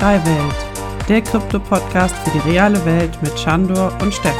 [0.00, 4.34] Web3 Welt, der Krypto-Podcast für die reale Welt mit Chandor und Stefan.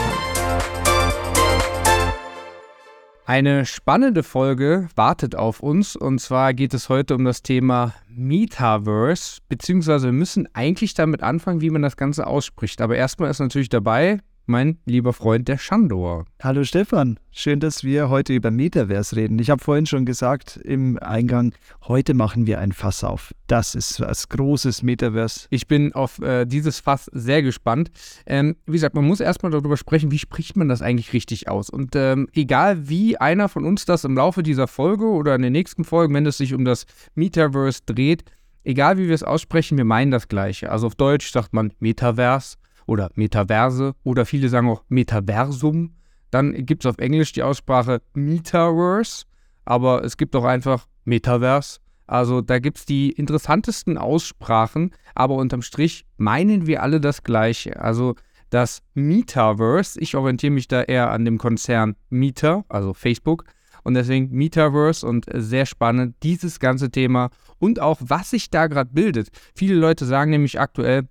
[3.27, 9.41] Eine spannende Folge wartet auf uns und zwar geht es heute um das Thema Metaverse,
[9.51, 12.81] beziehungsweise wir müssen eigentlich damit anfangen, wie man das Ganze ausspricht.
[12.81, 14.21] Aber erstmal ist natürlich dabei
[14.51, 16.27] mein lieber Freund der Shandor.
[16.43, 19.39] Hallo Stefan, schön, dass wir heute über Metaverse reden.
[19.39, 21.55] Ich habe vorhin schon gesagt im Eingang,
[21.87, 23.33] heute machen wir ein Fass auf.
[23.47, 25.47] Das ist was großes Metaverse.
[25.51, 27.91] Ich bin auf äh, dieses Fass sehr gespannt.
[28.27, 31.71] Ähm, wie gesagt, man muss erstmal darüber sprechen, wie spricht man das eigentlich richtig aus.
[31.71, 35.53] Und ähm, egal wie einer von uns das im Laufe dieser Folge oder in den
[35.53, 38.25] nächsten Folgen, wenn es sich um das Metaverse dreht,
[38.65, 40.71] egal wie wir es aussprechen, wir meinen das Gleiche.
[40.73, 42.57] Also auf Deutsch sagt man Metaverse
[42.91, 45.95] oder Metaverse oder viele sagen auch Metaversum.
[46.33, 49.27] Dann gibt es auf Englisch die Aussprache Metaverse,
[49.65, 51.79] aber es gibt auch einfach Metaverse.
[52.09, 57.81] Also da gibt es die interessantesten Aussprachen, aber unterm Strich meinen wir alle das Gleiche.
[57.81, 58.17] Also
[58.51, 63.45] das Metaverse, ich orientiere mich da eher an dem Konzern Meta, also Facebook,
[63.85, 67.31] und deswegen Metaverse und sehr spannend dieses ganze Thema
[67.61, 69.29] und auch was sich da gerade bildet.
[69.55, 71.09] Viele Leute sagen nämlich aktuell,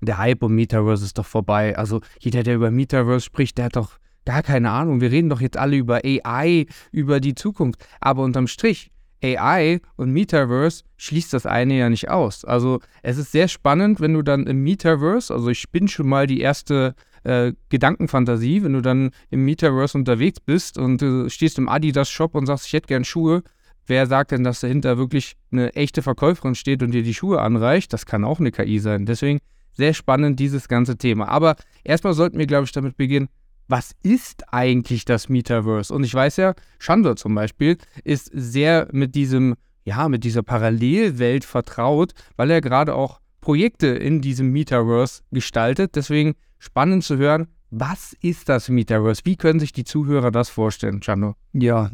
[0.00, 1.76] der Hype um Metaverse ist doch vorbei.
[1.76, 5.00] Also jeder, der über Metaverse spricht, der hat doch gar keine Ahnung.
[5.00, 7.84] Wir reden doch jetzt alle über AI, über die Zukunft.
[8.00, 8.90] Aber unterm Strich,
[9.22, 12.44] AI und Metaverse schließt das eine ja nicht aus.
[12.44, 16.26] Also es ist sehr spannend, wenn du dann im Metaverse, also ich bin schon mal
[16.26, 21.68] die erste äh, Gedankenfantasie, wenn du dann im Metaverse unterwegs bist und du stehst im
[21.68, 23.42] Adidas-Shop und sagst, ich hätte gern Schuhe.
[23.86, 27.92] Wer sagt denn, dass dahinter wirklich eine echte Verkäuferin steht und dir die Schuhe anreicht?
[27.92, 29.06] Das kann auch eine KI sein.
[29.06, 29.40] Deswegen
[29.78, 31.28] sehr spannend, dieses ganze Thema.
[31.28, 33.28] Aber erstmal sollten wir, glaube ich, damit beginnen,
[33.68, 35.94] was ist eigentlich das Metaverse?
[35.94, 39.54] Und ich weiß ja, Chandler zum Beispiel ist sehr mit diesem,
[39.84, 45.94] ja, mit dieser Parallelwelt vertraut, weil er gerade auch Projekte in diesem Metaverse gestaltet.
[45.94, 49.22] Deswegen spannend zu hören, was ist das Metaverse?
[49.24, 51.34] Wie können sich die Zuhörer das vorstellen, Chando?
[51.52, 51.90] Ja,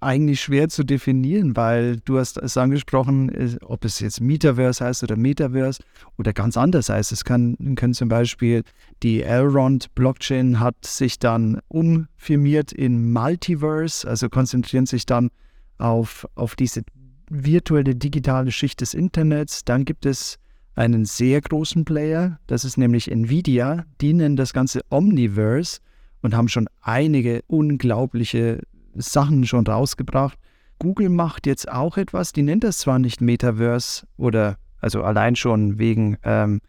[0.00, 5.02] eigentlich schwer zu definieren, weil du hast es angesprochen, äh, ob es jetzt Metaverse heißt
[5.02, 5.82] oder Metaverse
[6.16, 7.12] oder ganz anders heißt.
[7.12, 8.62] Es kann, können zum Beispiel
[9.02, 15.30] die Elrond Blockchain hat sich dann umfirmiert in Multiverse, also konzentrieren sich dann
[15.78, 16.82] auf, auf diese
[17.30, 19.64] virtuelle digitale Schicht des Internets.
[19.64, 20.38] Dann gibt es
[20.74, 23.84] einen sehr großen Player, das ist nämlich Nvidia.
[24.00, 25.80] Die nennen das Ganze Omniverse
[26.22, 28.62] und haben schon einige unglaubliche
[28.94, 30.38] Sachen schon rausgebracht.
[30.78, 35.78] Google macht jetzt auch etwas, die nennt das zwar nicht Metaverse oder also allein schon
[35.78, 36.60] wegen, ähm,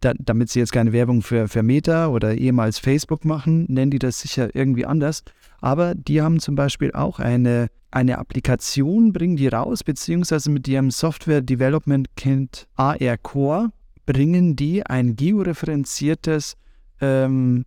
[0.00, 3.98] da, damit sie jetzt keine Werbung für, für Meta oder ehemals Facebook machen, nennen die
[3.98, 5.22] das sicher irgendwie anders.
[5.60, 10.90] Aber die haben zum Beispiel auch eine, eine Applikation, bringen die raus, beziehungsweise mit ihrem
[10.90, 13.70] Software Development Kit AR Core
[14.06, 16.56] bringen die ein georeferenziertes
[17.00, 17.64] ähm,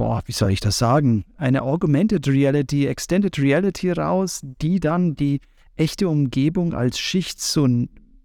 [0.00, 5.42] boah, wie soll ich das sagen, eine Augmented Reality, Extended Reality raus, die dann die
[5.76, 7.68] echte Umgebung als Schicht so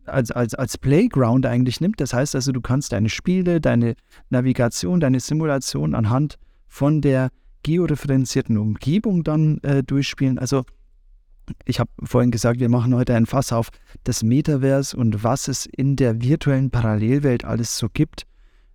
[0.05, 1.99] als, als, als Playground eigentlich nimmt.
[1.99, 3.95] Das heißt also, du kannst deine Spiele, deine
[4.29, 6.37] Navigation, deine Simulation anhand
[6.69, 7.27] von der
[7.63, 10.39] georeferenzierten Umgebung dann äh, durchspielen.
[10.39, 10.63] Also
[11.65, 13.67] ich habe vorhin gesagt, wir machen heute ein Fass auf
[14.05, 18.23] das Metaverse und was es in der virtuellen Parallelwelt alles so gibt.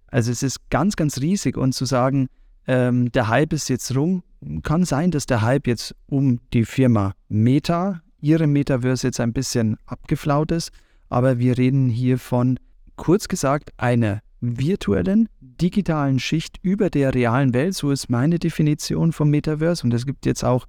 [0.09, 2.29] Also es ist ganz, ganz riesig und zu sagen,
[2.67, 4.23] ähm, der Hype ist jetzt rum.
[4.63, 9.77] Kann sein, dass der Hype jetzt um die Firma Meta, ihre Metaverse jetzt ein bisschen
[9.87, 10.71] abgeflaut ist,
[11.09, 12.59] aber wir reden hier von,
[12.97, 17.75] kurz gesagt, einer virtuellen, digitalen Schicht über der realen Welt.
[17.75, 20.67] So ist meine Definition vom Metaverse und es gibt jetzt auch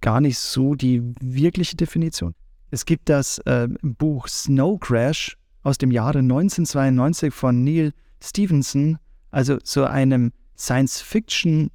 [0.00, 2.34] gar nicht so die wirkliche Definition.
[2.70, 8.98] Es gibt das äh, Buch Snow Crash aus dem Jahre 1992 von Neil Stevenson,
[9.30, 11.70] also zu einem Science-Fiction,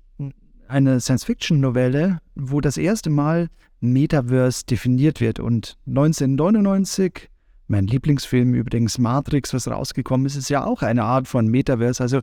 [0.68, 3.50] eine Science-Fiction-Novelle, wo das erste Mal
[3.82, 5.40] Metaverse definiert wird.
[5.40, 7.30] Und 1999,
[7.68, 12.02] mein Lieblingsfilm übrigens Matrix, was rausgekommen ist, ist ja auch eine Art von Metaverse.
[12.02, 12.22] Also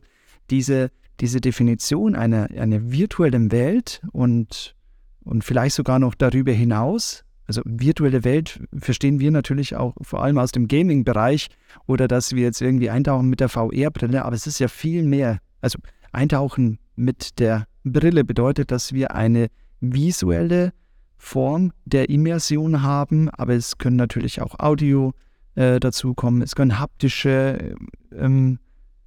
[0.49, 4.75] diese, diese Definition einer, einer virtuellen Welt und,
[5.23, 7.23] und vielleicht sogar noch darüber hinaus.
[7.47, 11.47] Also virtuelle Welt verstehen wir natürlich auch vor allem aus dem Gaming-Bereich
[11.85, 15.39] oder dass wir jetzt irgendwie eintauchen mit der VR-Brille, aber es ist ja viel mehr.
[15.61, 15.79] Also
[16.17, 19.47] Eintauchen mit der Brille bedeutet, dass wir eine
[19.79, 20.73] visuelle
[21.17, 25.13] Form der Immersion haben, aber es können natürlich auch Audio
[25.55, 27.75] äh, dazukommen, es können haptische,
[28.15, 28.59] ähm,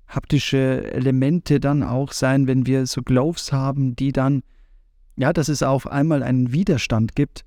[0.06, 4.42] haptische Elemente dann auch sein, wenn wir so Gloves haben, die dann,
[5.16, 7.44] ja, dass es auf einmal einen Widerstand gibt.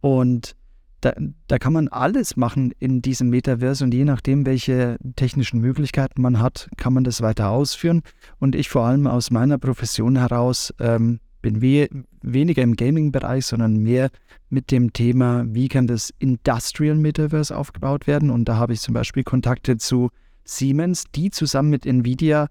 [0.00, 0.54] Und
[1.02, 1.12] da,
[1.48, 6.38] da kann man alles machen in diesem Metaverse und je nachdem, welche technischen Möglichkeiten man
[6.38, 8.02] hat, kann man das weiter ausführen.
[8.38, 11.88] Und ich vor allem aus meiner Profession heraus ähm, bin we
[12.22, 14.10] weniger im Gaming-Bereich, sondern mehr
[14.48, 18.30] mit dem Thema, wie kann das Industrial Metaverse aufgebaut werden.
[18.30, 20.10] Und da habe ich zum Beispiel Kontakte zu
[20.44, 22.46] Siemens, die zusammen mit Nvidia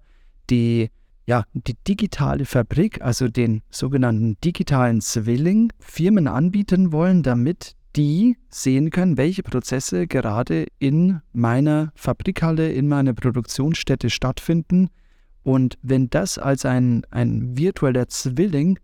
[0.50, 0.90] die,
[1.26, 8.90] ja, die digitale Fabrik, also den sogenannten digitalen Zwilling, Firmen anbieten wollen, damit die sehen
[8.90, 14.88] können, welche Prozesse gerade in meiner Fabrikhalle, in meiner Produktionsstätte stattfinden.
[15.42, 18.78] Und wenn das als ein, ein virtueller Zwilling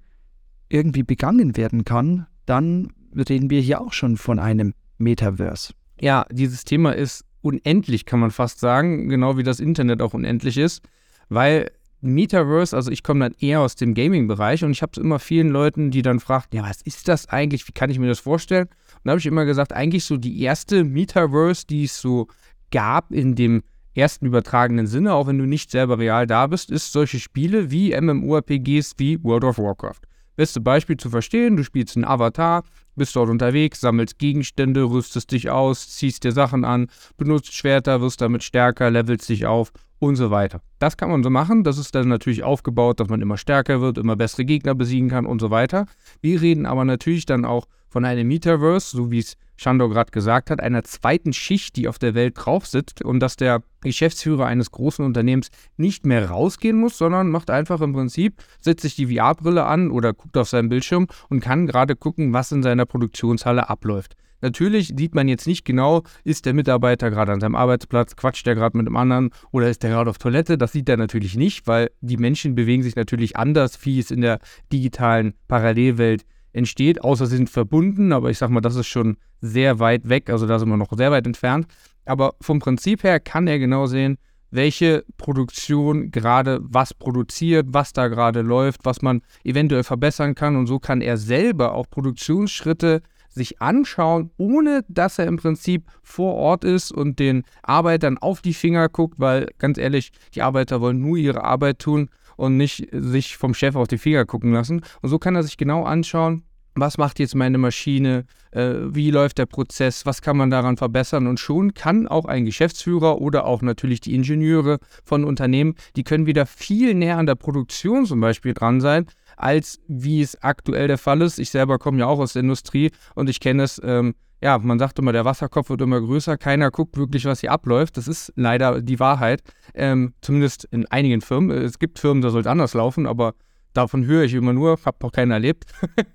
[0.68, 5.72] irgendwie begangen werden kann, dann reden wir hier auch schon von einem Metaverse.
[6.00, 10.58] Ja, dieses Thema ist unendlich, kann man fast sagen, genau wie das Internet auch unendlich
[10.58, 10.82] ist,
[11.28, 11.70] weil
[12.00, 15.48] Metaverse, also ich komme dann eher aus dem Gaming-Bereich und ich habe es immer vielen
[15.48, 18.68] Leuten, die dann fragten, ja, was ist das eigentlich, wie kann ich mir das vorstellen?
[18.98, 22.28] Und da habe ich immer gesagt, eigentlich so die erste Metaverse, die es so
[22.70, 23.62] gab in dem
[23.94, 27.98] ersten übertragenen Sinne, auch wenn du nicht selber real da bist, ist solche Spiele wie
[27.98, 30.00] MMORPGs wie World of Warcraft.
[30.36, 32.62] Beste Beispiel zu verstehen, du spielst einen Avatar,
[32.94, 36.86] bist dort unterwegs, sammelst Gegenstände, rüstest dich aus, ziehst dir Sachen an,
[37.16, 40.60] benutzt Schwerter, wirst damit stärker, levelst dich auf und so weiter.
[40.78, 41.64] Das kann man so machen.
[41.64, 45.26] Das ist dann natürlich aufgebaut, dass man immer stärker wird, immer bessere Gegner besiegen kann
[45.26, 45.86] und so weiter.
[46.20, 50.50] Wir reden aber natürlich dann auch von einem Metaverse, so wie es Shandor gerade gesagt
[50.50, 54.70] hat, einer zweiten Schicht, die auf der Welt drauf sitzt und dass der Geschäftsführer eines
[54.70, 59.64] großen Unternehmens nicht mehr rausgehen muss, sondern macht einfach im Prinzip, setzt sich die VR-Brille
[59.64, 64.14] an oder guckt auf seinen Bildschirm und kann gerade gucken, was in seiner Produktionshalle abläuft.
[64.40, 68.54] Natürlich sieht man jetzt nicht genau, ist der Mitarbeiter gerade an seinem Arbeitsplatz, quatscht der
[68.54, 70.56] gerade mit dem anderen oder ist der gerade auf Toilette.
[70.56, 74.20] Das sieht er natürlich nicht, weil die Menschen bewegen sich natürlich anders, wie es in
[74.20, 74.38] der
[74.72, 79.78] digitalen Parallelwelt entsteht, außer sie sind verbunden, aber ich sag mal, das ist schon sehr
[79.78, 81.66] weit weg, also da sind wir noch sehr weit entfernt.
[82.04, 84.18] Aber vom Prinzip her kann er genau sehen,
[84.50, 90.56] welche Produktion gerade was produziert, was da gerade läuft, was man eventuell verbessern kann.
[90.56, 96.34] Und so kann er selber auch Produktionsschritte sich anschauen, ohne dass er im Prinzip vor
[96.34, 101.00] Ort ist und den Arbeitern auf die Finger guckt, weil ganz ehrlich, die Arbeiter wollen
[101.00, 104.82] nur ihre Arbeit tun und nicht sich vom Chef auf die Finger gucken lassen.
[105.02, 106.44] Und so kann er sich genau anschauen,
[106.76, 111.26] was macht jetzt meine Maschine, äh, wie läuft der Prozess, was kann man daran verbessern
[111.26, 116.26] und schon kann auch ein Geschäftsführer oder auch natürlich die Ingenieure von Unternehmen, die können
[116.26, 119.06] wieder viel näher an der Produktion zum Beispiel dran sein,
[119.36, 121.40] als wie es aktuell der Fall ist.
[121.40, 124.78] Ich selber komme ja auch aus der Industrie und ich kenne es, ähm, ja, man
[124.78, 127.96] sagt immer, der Wasserkopf wird immer größer, keiner guckt wirklich, was hier abläuft.
[127.96, 129.42] Das ist leider die Wahrheit,
[129.74, 131.50] ähm, zumindest in einigen Firmen.
[131.50, 133.34] Es gibt Firmen, da soll es anders laufen, aber
[133.72, 135.64] davon höre ich immer nur, habe noch keinen erlebt.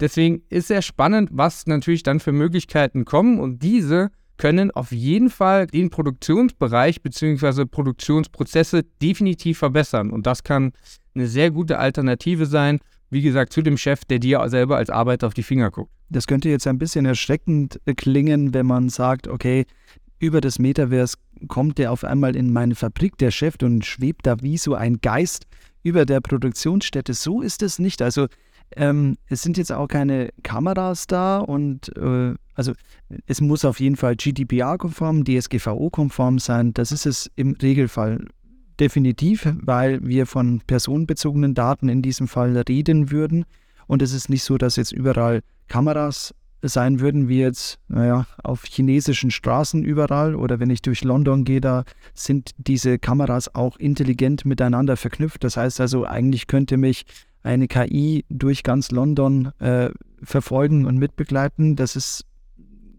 [0.00, 5.28] Deswegen ist sehr spannend, was natürlich dann für Möglichkeiten kommen und diese können auf jeden
[5.28, 7.66] Fall den Produktionsbereich bzw.
[7.66, 10.72] Produktionsprozesse definitiv verbessern und das kann
[11.14, 15.26] eine sehr gute Alternative sein, wie gesagt, zu dem Chef, der dir selber als Arbeiter
[15.26, 15.90] auf die Finger guckt.
[16.08, 19.66] Das könnte jetzt ein bisschen erschreckend klingen, wenn man sagt, okay,
[20.18, 21.16] über das Metaverse
[21.48, 25.00] kommt der auf einmal in meine Fabrik, der Chef, und schwebt da wie so ein
[25.00, 25.46] Geist
[25.82, 27.14] über der Produktionsstätte.
[27.14, 28.02] So ist es nicht.
[28.02, 28.26] Also
[28.76, 32.72] ähm, es sind jetzt auch keine Kameras da und äh, also
[33.26, 36.74] es muss auf jeden Fall GDPR-konform, DSGVO-konform sein.
[36.74, 38.26] Das ist es im Regelfall
[38.80, 43.44] definitiv, weil wir von personenbezogenen Daten in diesem Fall reden würden.
[43.86, 48.64] Und es ist nicht so, dass jetzt überall Kameras sein würden, wie jetzt, naja, auf
[48.64, 51.84] chinesischen Straßen überall oder wenn ich durch London gehe, da
[52.14, 55.42] sind diese Kameras auch intelligent miteinander verknüpft.
[55.44, 57.04] Das heißt also, eigentlich könnte mich
[57.42, 59.90] eine KI durch ganz London äh,
[60.22, 61.76] verfolgen und mitbegleiten.
[61.76, 62.26] Das ist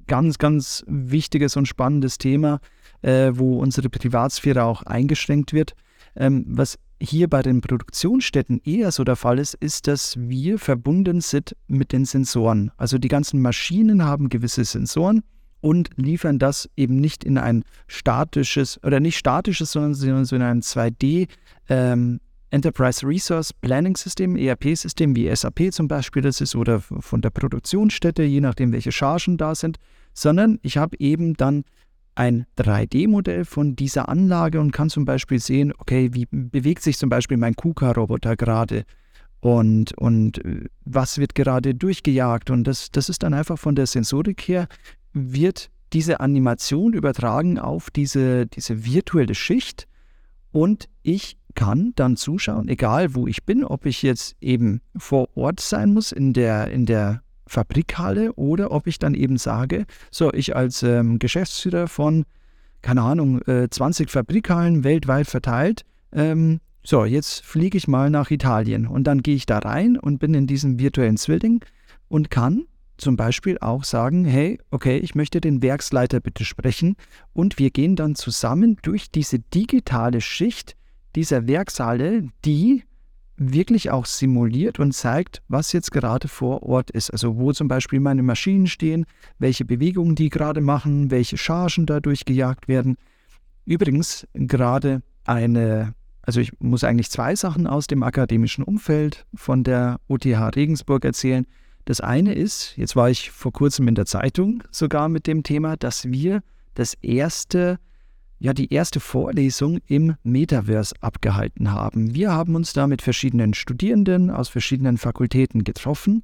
[0.07, 2.59] ganz, ganz wichtiges und spannendes Thema,
[3.01, 5.73] äh, wo unsere Privatsphäre auch eingeschränkt wird.
[6.15, 11.21] Ähm, was hier bei den Produktionsstätten eher so der Fall ist, ist, dass wir verbunden
[11.21, 12.71] sind mit den Sensoren.
[12.77, 15.23] Also die ganzen Maschinen haben gewisse Sensoren
[15.61, 20.61] und liefern das eben nicht in ein statisches oder nicht statisches, sondern so in ein
[20.61, 21.27] 2D
[21.69, 22.19] ähm,
[22.51, 28.23] Enterprise Resource Planning System, ERP-System wie SAP zum Beispiel das ist oder von der Produktionsstätte,
[28.23, 29.77] je nachdem welche Chargen da sind,
[30.13, 31.63] sondern ich habe eben dann
[32.15, 37.09] ein 3D-Modell von dieser Anlage und kann zum Beispiel sehen, okay, wie bewegt sich zum
[37.09, 38.83] Beispiel mein KUKA-Roboter gerade
[39.39, 42.49] und, und äh, was wird gerade durchgejagt.
[42.49, 44.67] Und das, das ist dann einfach von der Sensorik her,
[45.13, 49.87] wird diese Animation übertragen auf diese, diese virtuelle Schicht
[50.51, 55.59] und ich kann dann zuschauen, egal wo ich bin, ob ich jetzt eben vor Ort
[55.59, 60.55] sein muss in der, in der Fabrikhalle oder ob ich dann eben sage, so, ich
[60.55, 62.25] als ähm, Geschäftsführer von,
[62.81, 68.87] keine Ahnung, äh, 20 Fabrikhallen weltweit verteilt, ähm, so, jetzt fliege ich mal nach Italien.
[68.87, 71.63] Und dann gehe ich da rein und bin in diesem virtuellen Zwilling
[72.07, 72.65] und kann
[72.97, 76.95] zum Beispiel auch sagen, hey, okay, ich möchte den Werksleiter bitte sprechen.
[77.33, 80.75] Und wir gehen dann zusammen durch diese digitale Schicht
[81.15, 82.83] dieser Werkshalle, die
[83.41, 87.09] wirklich auch simuliert und zeigt, was jetzt gerade vor Ort ist.
[87.09, 89.05] Also wo zum Beispiel meine Maschinen stehen,
[89.39, 92.97] welche Bewegungen die gerade machen, welche Chargen dadurch gejagt werden.
[93.65, 99.99] Übrigens gerade eine, also ich muss eigentlich zwei Sachen aus dem akademischen Umfeld von der
[100.07, 101.47] OTH Regensburg erzählen.
[101.85, 105.77] Das eine ist, jetzt war ich vor kurzem in der Zeitung sogar mit dem Thema,
[105.77, 106.43] dass wir
[106.75, 107.79] das erste
[108.41, 112.15] ja die erste Vorlesung im Metaverse abgehalten haben.
[112.15, 116.23] Wir haben uns da mit verschiedenen Studierenden aus verschiedenen Fakultäten getroffen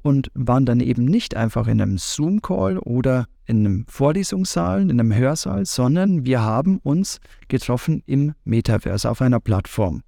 [0.00, 5.14] und waren dann eben nicht einfach in einem Zoom-Call oder in einem Vorlesungssaal, in einem
[5.14, 10.02] Hörsaal, sondern wir haben uns getroffen im Metaverse auf einer Plattform.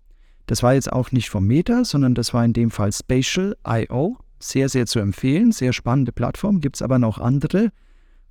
[0.46, 4.16] Das war jetzt auch nicht vom Meta, sondern das war in dem Fall Spatial.io.
[4.38, 7.70] Sehr, sehr zu empfehlen, sehr spannende Plattform, gibt es aber noch andere.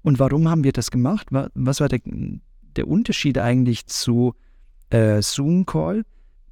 [0.02, 1.28] Und warum haben wir das gemacht?
[1.30, 2.00] Was war der,
[2.76, 4.34] der Unterschied eigentlich zu
[4.90, 6.04] äh, Zoom-Call?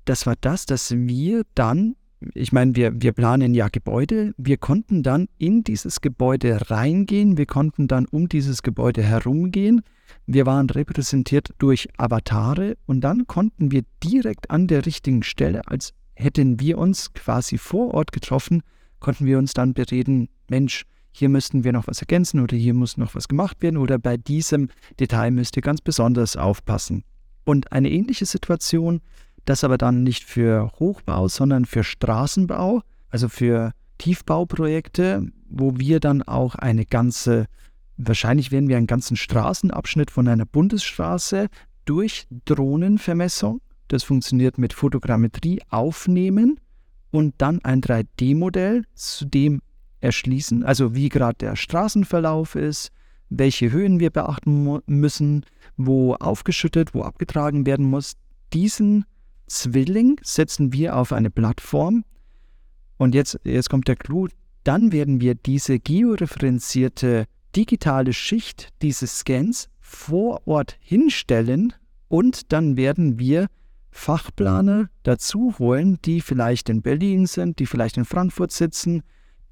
[0.06, 1.96] Das war das, dass wir dann,
[2.34, 7.46] ich meine, wir, wir planen ja Gebäude, wir konnten dann in dieses Gebäude reingehen, wir
[7.46, 9.82] konnten dann um dieses Gebäude herumgehen,
[10.26, 12.78] wir waren repräsentiert durch Avatare.
[12.86, 17.94] Und dann konnten wir direkt an der richtigen Stelle, als hätten wir uns quasi vor
[17.94, 18.64] Ort getroffen,
[19.00, 20.86] konnten wir uns dann bereden, Mensch,
[21.18, 24.18] hier müssten wir noch was ergänzen oder hier muss noch was gemacht werden oder bei
[24.18, 24.70] diesem
[25.00, 27.04] Detail müsst ihr ganz besonders aufpassen.
[27.44, 29.02] Und eine ähnliche Situation,
[29.46, 36.22] das aber dann nicht für Hochbau, sondern für Straßenbau, also für Tiefbauprojekte, wo wir dann
[36.22, 37.46] auch eine ganze,
[37.98, 41.48] wahrscheinlich werden wir einen ganzen Straßenabschnitt von einer Bundesstraße
[41.86, 46.60] durch Drohnenvermessung, das funktioniert mit Fotogrammetrie, aufnehmen
[47.10, 49.62] und dann ein 3D-Modell, zu dem
[50.00, 52.92] erschließen, also wie gerade der Straßenverlauf ist,
[53.30, 58.14] welche Höhen wir beachten müssen, wo aufgeschüttet, wo abgetragen werden muss.
[58.54, 59.06] Diesen
[59.48, 62.04] Zwilling setzen wir auf eine Plattform.
[62.98, 64.28] Und jetzt, jetzt kommt der Clou,
[64.64, 67.26] dann werden wir diese georeferenzierte
[67.56, 71.74] digitale Schicht dieses Scans vor Ort hinstellen
[72.08, 73.48] und dann werden wir
[73.92, 79.02] Fachplaner dazu holen, die vielleicht in Berlin sind, die vielleicht in Frankfurt sitzen,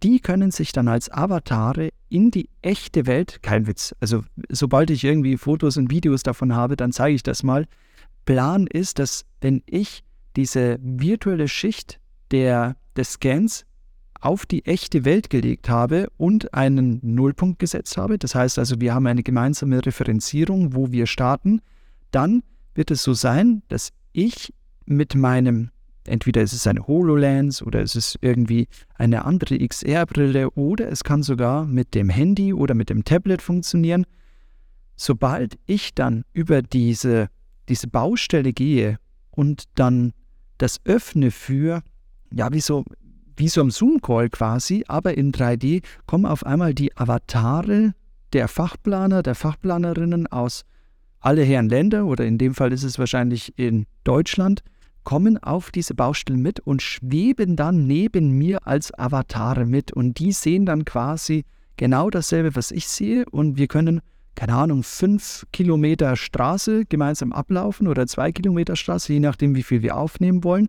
[0.04, 5.04] die können sich dann als Avatare in die echte Welt, kein Witz, also sobald ich
[5.04, 7.66] irgendwie Fotos und Videos davon habe, dann zeige ich das mal.
[8.26, 10.04] Plan ist, dass wenn ich
[10.36, 12.00] diese virtuelle Schicht
[12.32, 13.66] der, des Scans
[14.20, 18.94] auf die echte Welt gelegt habe und einen Nullpunkt gesetzt habe, das heißt also, wir
[18.94, 21.62] haben eine gemeinsame Referenzierung, wo wir starten,
[22.12, 24.54] dann wird es so sein, dass ich
[24.86, 25.70] mit meinem
[26.08, 31.24] Entweder ist es eine HoloLens oder es ist irgendwie eine andere XR-Brille oder es kann
[31.24, 34.06] sogar mit dem Handy oder mit dem Tablet funktionieren.
[34.96, 37.30] Sobald ich dann über diese,
[37.68, 38.98] diese Baustelle gehe
[39.32, 40.14] und dann
[40.58, 41.82] das öffne für,
[42.32, 42.86] ja, wie so,
[43.36, 47.94] wie so ein Zoom-Call quasi, aber in 3D, kommen auf einmal die Avatare
[48.32, 50.66] der Fachplaner, der Fachplanerinnen aus
[51.20, 54.62] alle Herren Länder oder in dem Fall ist es wahrscheinlich in Deutschland
[55.06, 59.94] kommen auf diese Baustelle mit und schweben dann neben mir als Avatare mit.
[59.94, 61.46] Und die sehen dann quasi
[61.78, 63.26] genau dasselbe, was ich sehe.
[63.32, 64.02] Und wir können,
[64.36, 69.82] keine Ahnung, fünf Kilometer Straße gemeinsam ablaufen oder zwei Kilometer Straße, je nachdem, wie viel
[69.82, 70.68] wir aufnehmen wollen,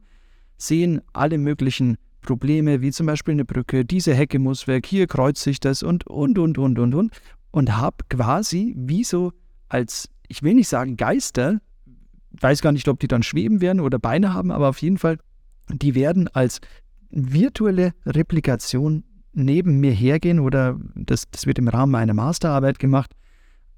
[0.57, 5.43] sehen alle möglichen Probleme, wie zum Beispiel eine Brücke, diese Hecke muss weg, hier kreuzt
[5.43, 7.21] sich das und, und, und, und, und, und.
[7.51, 9.33] Und habe quasi wie so
[9.69, 11.61] als, ich will nicht sagen Geister,
[12.41, 15.19] weiß gar nicht, ob die dann schweben werden oder Beine haben, aber auf jeden Fall,
[15.69, 16.61] die werden als
[17.11, 23.13] virtuelle Replikation neben mir hergehen oder das, das wird im Rahmen meiner Masterarbeit gemacht.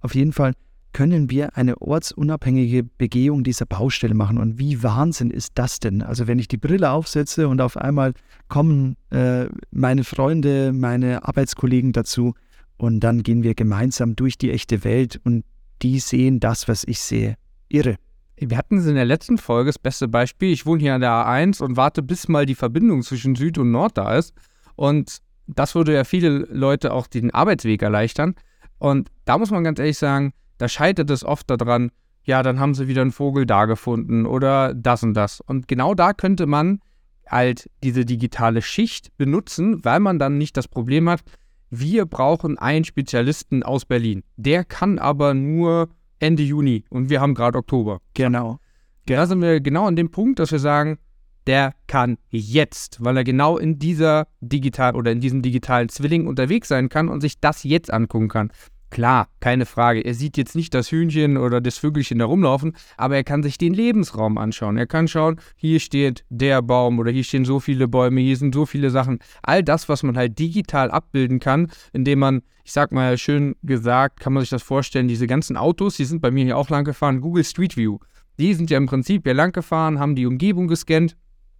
[0.01, 0.55] Auf jeden Fall
[0.93, 4.39] können wir eine ortsunabhängige Begehung dieser Baustelle machen.
[4.39, 6.03] Und wie Wahnsinn ist das denn?
[6.03, 8.15] Also wenn ich die Brille aufsetze und auf einmal
[8.49, 12.35] kommen äh, meine Freunde, meine Arbeitskollegen dazu
[12.79, 15.45] und dann gehen wir gemeinsam durch die echte Welt und
[15.83, 17.37] die sehen das, was ich sehe.
[17.69, 17.97] Irre.
[18.41, 20.53] Wir hatten es in der letzten Folge, das beste Beispiel.
[20.53, 23.71] Ich wohne hier an der A1 und warte, bis mal die Verbindung zwischen Süd und
[23.71, 24.35] Nord da ist.
[24.77, 28.35] Und das würde ja viele Leute auch den Arbeitsweg erleichtern.
[28.79, 31.91] Und da muss man ganz ehrlich sagen, da scheitert es oft daran,
[32.25, 35.41] ja, dann haben sie wieder einen Vogel da gefunden oder das und das.
[35.41, 36.81] Und genau da könnte man
[37.27, 41.23] halt diese digitale Schicht benutzen, weil man dann nicht das Problem hat,
[41.71, 44.23] wir brauchen einen Spezialisten aus Berlin.
[44.37, 45.89] Der kann aber nur
[46.19, 48.01] Ende Juni und wir haben gerade Oktober.
[48.15, 48.59] Genau.
[49.07, 50.99] Da sind wir genau an dem Punkt, dass wir sagen,
[51.47, 56.69] der kann jetzt, weil er genau in dieser digital oder in diesem digitalen Zwilling unterwegs
[56.69, 58.53] sein kann und sich das jetzt angucken kann.
[58.91, 60.01] Klar, keine Frage.
[60.01, 63.59] Er sieht jetzt nicht das Hühnchen oder das Vögelchen da rumlaufen, aber er kann sich
[63.59, 64.79] den Lebensraum anschauen.
[64.79, 68.55] Er kann schauen, hier steht der Baum oder hier stehen so viele Bäume, hier sind
[68.55, 69.19] so viele Sachen.
[69.43, 74.21] All das, was man halt digital abbilden kann, indem man, ich sag mal schön gesagt,
[74.21, 76.85] kann man sich das vorstellen, diese ganzen Autos, die sind bei mir hier auch lang
[76.85, 77.99] gefahren, Google Street View.
[78.39, 81.15] Die sind ja im Prinzip hier lang gefahren, haben die Umgebung gescannt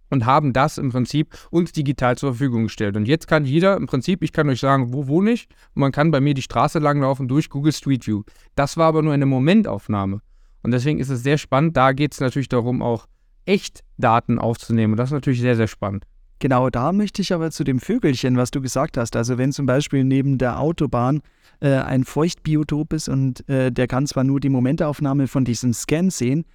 [0.09, 2.95] und haben das im Prinzip uns digital zur Verfügung gestellt.
[2.95, 5.91] Und jetzt kann jeder im Prinzip, ich kann euch sagen, wo wohne ich, und man
[5.91, 8.23] kann bei mir die Straße langlaufen durch Google Street View.
[8.55, 10.21] Das war aber nur eine Momentaufnahme.
[10.63, 11.77] Und deswegen ist es sehr spannend.
[11.77, 13.07] Da geht es natürlich darum, auch
[13.45, 14.93] echt Daten aufzunehmen.
[14.93, 16.05] Und das ist natürlich sehr, sehr spannend.
[16.39, 19.15] Genau, da möchte ich aber zu dem Vögelchen, was du gesagt hast.
[19.15, 21.21] Also wenn zum Beispiel neben der Autobahn
[21.59, 26.09] äh, ein Feuchtbiotop ist und äh, der kann zwar nur die Momentaufnahme von diesem Scan
[26.09, 26.45] sehen,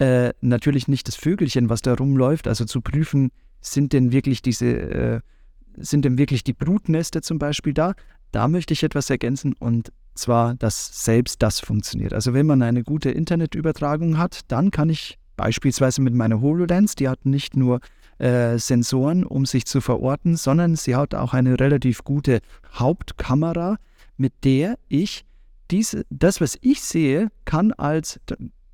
[0.00, 3.30] äh, natürlich nicht das Vögelchen, was da rumläuft, also zu prüfen,
[3.60, 5.20] sind denn wirklich diese, äh,
[5.76, 7.92] sind denn wirklich die Brutnester zum Beispiel da?
[8.32, 12.14] Da möchte ich etwas ergänzen und zwar, dass selbst das funktioniert.
[12.14, 17.08] Also wenn man eine gute Internetübertragung hat, dann kann ich beispielsweise mit meiner HoloLens, die
[17.08, 17.80] hat nicht nur
[18.18, 22.40] äh, Sensoren, um sich zu verorten, sondern sie hat auch eine relativ gute
[22.72, 23.76] Hauptkamera,
[24.16, 25.24] mit der ich
[25.70, 28.20] diese, das, was ich sehe, kann als,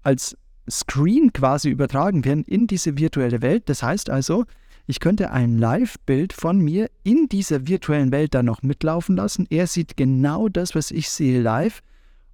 [0.02, 0.36] als
[0.70, 3.68] Screen quasi übertragen werden in diese virtuelle Welt.
[3.68, 4.44] Das heißt also,
[4.86, 9.46] ich könnte ein Live-Bild von mir in dieser virtuellen Welt dann noch mitlaufen lassen.
[9.50, 11.80] Er sieht genau das, was ich sehe live.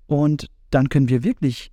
[0.06, 1.72] Und dann können wir wirklich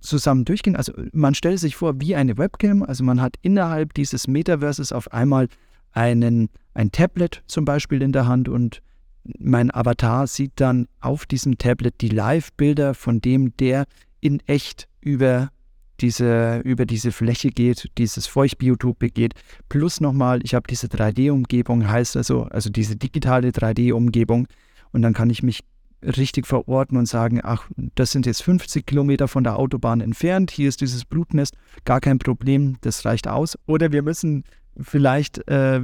[0.00, 0.76] zusammen durchgehen.
[0.76, 2.82] Also man stellt sich vor wie eine Webcam.
[2.82, 5.48] Also man hat innerhalb dieses Metaverses auf einmal
[5.92, 8.82] einen, ein Tablet zum Beispiel in der Hand und
[9.38, 13.86] mein Avatar sieht dann auf diesem Tablet die Live-Bilder von dem, der
[14.20, 15.50] in echt über
[16.02, 19.34] diese, über diese Fläche geht, dieses Feuchtbiotop begeht.
[19.68, 24.48] Plus nochmal, ich habe diese 3D-Umgebung, heißt also, also diese digitale 3D-Umgebung.
[24.92, 25.60] Und dann kann ich mich
[26.02, 30.68] richtig verorten und sagen, ach, das sind jetzt 50 Kilometer von der Autobahn entfernt, hier
[30.68, 33.56] ist dieses Blutnest, gar kein Problem, das reicht aus.
[33.66, 34.44] Oder wir müssen
[34.80, 35.82] vielleicht äh,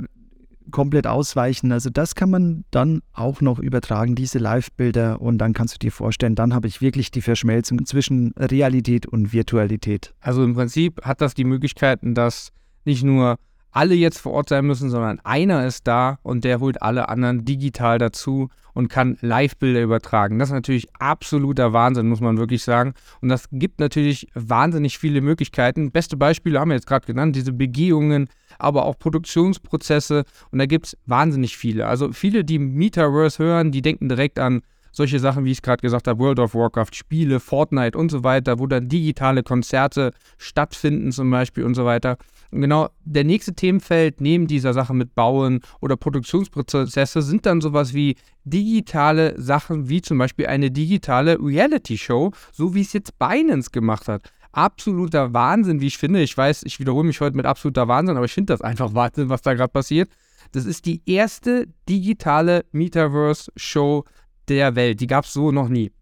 [0.70, 1.72] komplett ausweichen.
[1.72, 5.20] Also das kann man dann auch noch übertragen, diese Live-Bilder.
[5.20, 9.32] Und dann kannst du dir vorstellen, dann habe ich wirklich die Verschmelzung zwischen Realität und
[9.32, 10.14] Virtualität.
[10.20, 12.52] Also im Prinzip hat das die Möglichkeiten, dass
[12.84, 13.36] nicht nur
[13.78, 17.44] alle jetzt vor Ort sein müssen, sondern einer ist da und der holt alle anderen
[17.44, 20.40] digital dazu und kann Live-Bilder übertragen.
[20.40, 22.94] Das ist natürlich absoluter Wahnsinn, muss man wirklich sagen.
[23.20, 25.92] Und das gibt natürlich wahnsinnig viele Möglichkeiten.
[25.92, 30.24] Beste Beispiele haben wir jetzt gerade genannt, diese Begehungen, aber auch Produktionsprozesse.
[30.50, 31.86] Und da gibt es wahnsinnig viele.
[31.86, 34.62] Also viele, die Metaverse hören, die denken direkt an
[34.92, 38.24] solche Sachen, wie ich es gerade gesagt habe, World of Warcraft, Spiele, Fortnite und so
[38.24, 42.16] weiter, wo dann digitale Konzerte stattfinden zum Beispiel und so weiter.
[42.50, 47.92] Und genau der nächste Themenfeld neben dieser Sache mit Bauen oder Produktionsprozesse sind dann sowas
[47.92, 54.08] wie digitale Sachen, wie zum Beispiel eine digitale Reality-Show, so wie es jetzt Binance gemacht
[54.08, 54.30] hat.
[54.52, 56.22] Absoluter Wahnsinn, wie ich finde.
[56.22, 59.28] Ich weiß, ich wiederhole mich heute mit absoluter Wahnsinn, aber ich finde das einfach Wahnsinn,
[59.28, 60.08] was da gerade passiert.
[60.52, 64.04] Das ist die erste digitale Metaverse-Show
[64.48, 65.00] der Welt.
[65.00, 65.92] Die gab es so noch nie.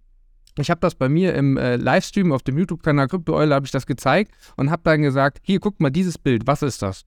[0.59, 3.87] Ich habe das bei mir im äh, Livestream auf dem YouTube-Kanal Kryptoeule habe ich das
[3.87, 7.05] gezeigt und habe dann gesagt, hier guck mal dieses Bild, was ist das?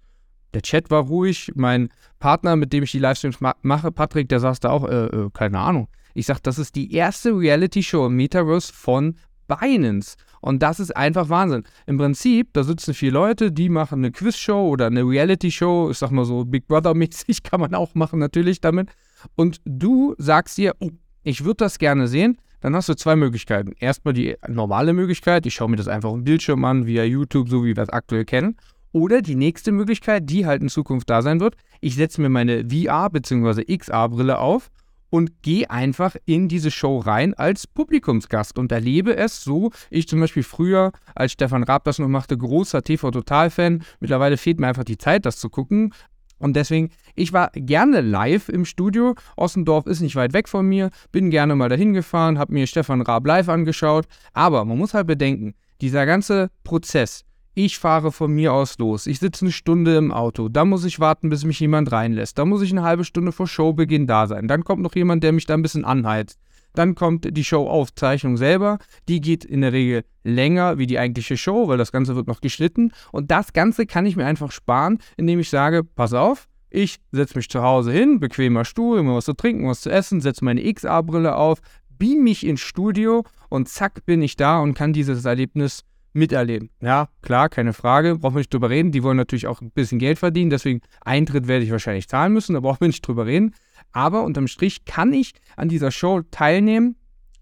[0.53, 4.39] Der Chat war ruhig, mein Partner, mit dem ich die Livestreams ma mache, Patrick, der
[4.39, 5.87] saß da auch, äh, äh, keine Ahnung.
[6.13, 9.15] Ich sage, das ist die erste Reality-Show im Metaverse von
[9.47, 10.15] Binance.
[10.41, 11.63] Und das ist einfach Wahnsinn.
[11.85, 16.11] Im Prinzip, da sitzen vier Leute, die machen eine Quiz-Show oder eine Reality-Show, ich sag
[16.11, 18.89] mal so Big Brother-mäßig, kann man auch machen natürlich damit.
[19.35, 20.89] Und du sagst dir, oh,
[21.23, 23.73] ich würde das gerne sehen, dann hast du zwei Möglichkeiten.
[23.79, 27.63] Erstmal die normale Möglichkeit, ich schaue mir das einfach im Bildschirm an, via YouTube, so
[27.63, 28.57] wie wir das aktuell kennen.
[28.91, 32.63] Oder die nächste Möglichkeit, die halt in Zukunft da sein wird, ich setze mir meine
[32.63, 33.63] VR- bzw.
[33.77, 34.69] XR-Brille auf
[35.11, 39.71] und gehe einfach in diese Show rein als Publikumsgast und erlebe es so.
[39.89, 43.83] Ich zum Beispiel früher, als Stefan Raab das noch machte, großer TV-Total-Fan.
[43.99, 45.93] Mittlerweile fehlt mir einfach die Zeit, das zu gucken.
[46.39, 49.15] Und deswegen, ich war gerne live im Studio.
[49.37, 53.01] Ossendorf ist nicht weit weg von mir, bin gerne mal dahin gefahren, habe mir Stefan
[53.01, 54.05] Raab live angeschaut.
[54.33, 57.25] Aber man muss halt bedenken, dieser ganze Prozess,
[57.55, 60.99] ich fahre von mir aus los, ich sitze eine Stunde im Auto, da muss ich
[60.99, 64.47] warten, bis mich jemand reinlässt, da muss ich eine halbe Stunde vor Showbeginn da sein,
[64.47, 66.39] dann kommt noch jemand, der mich da ein bisschen anheizt.
[66.73, 68.79] Dann kommt die Showaufzeichnung selber.
[69.07, 72.41] Die geht in der Regel länger wie die eigentliche Show, weil das Ganze wird noch
[72.41, 72.91] geschnitten.
[73.11, 77.35] Und das Ganze kann ich mir einfach sparen, indem ich sage, pass auf, Ich setze
[77.35, 80.61] mich zu Hause hin, bequemer Stuhl, immer was zu trinken, was zu essen, setze meine
[80.71, 85.83] XA-Brille auf, beam mich ins Studio und zack bin ich da und kann dieses Erlebnis
[86.13, 86.69] miterleben.
[86.81, 88.91] Ja, klar, keine Frage, brauchen wir nicht drüber reden.
[88.91, 92.53] Die wollen natürlich auch ein bisschen Geld verdienen, deswegen Eintritt werde ich wahrscheinlich zahlen müssen,
[92.53, 93.53] da brauchen wir nicht drüber reden.
[93.91, 96.95] Aber unterm Strich kann ich an dieser Show teilnehmen,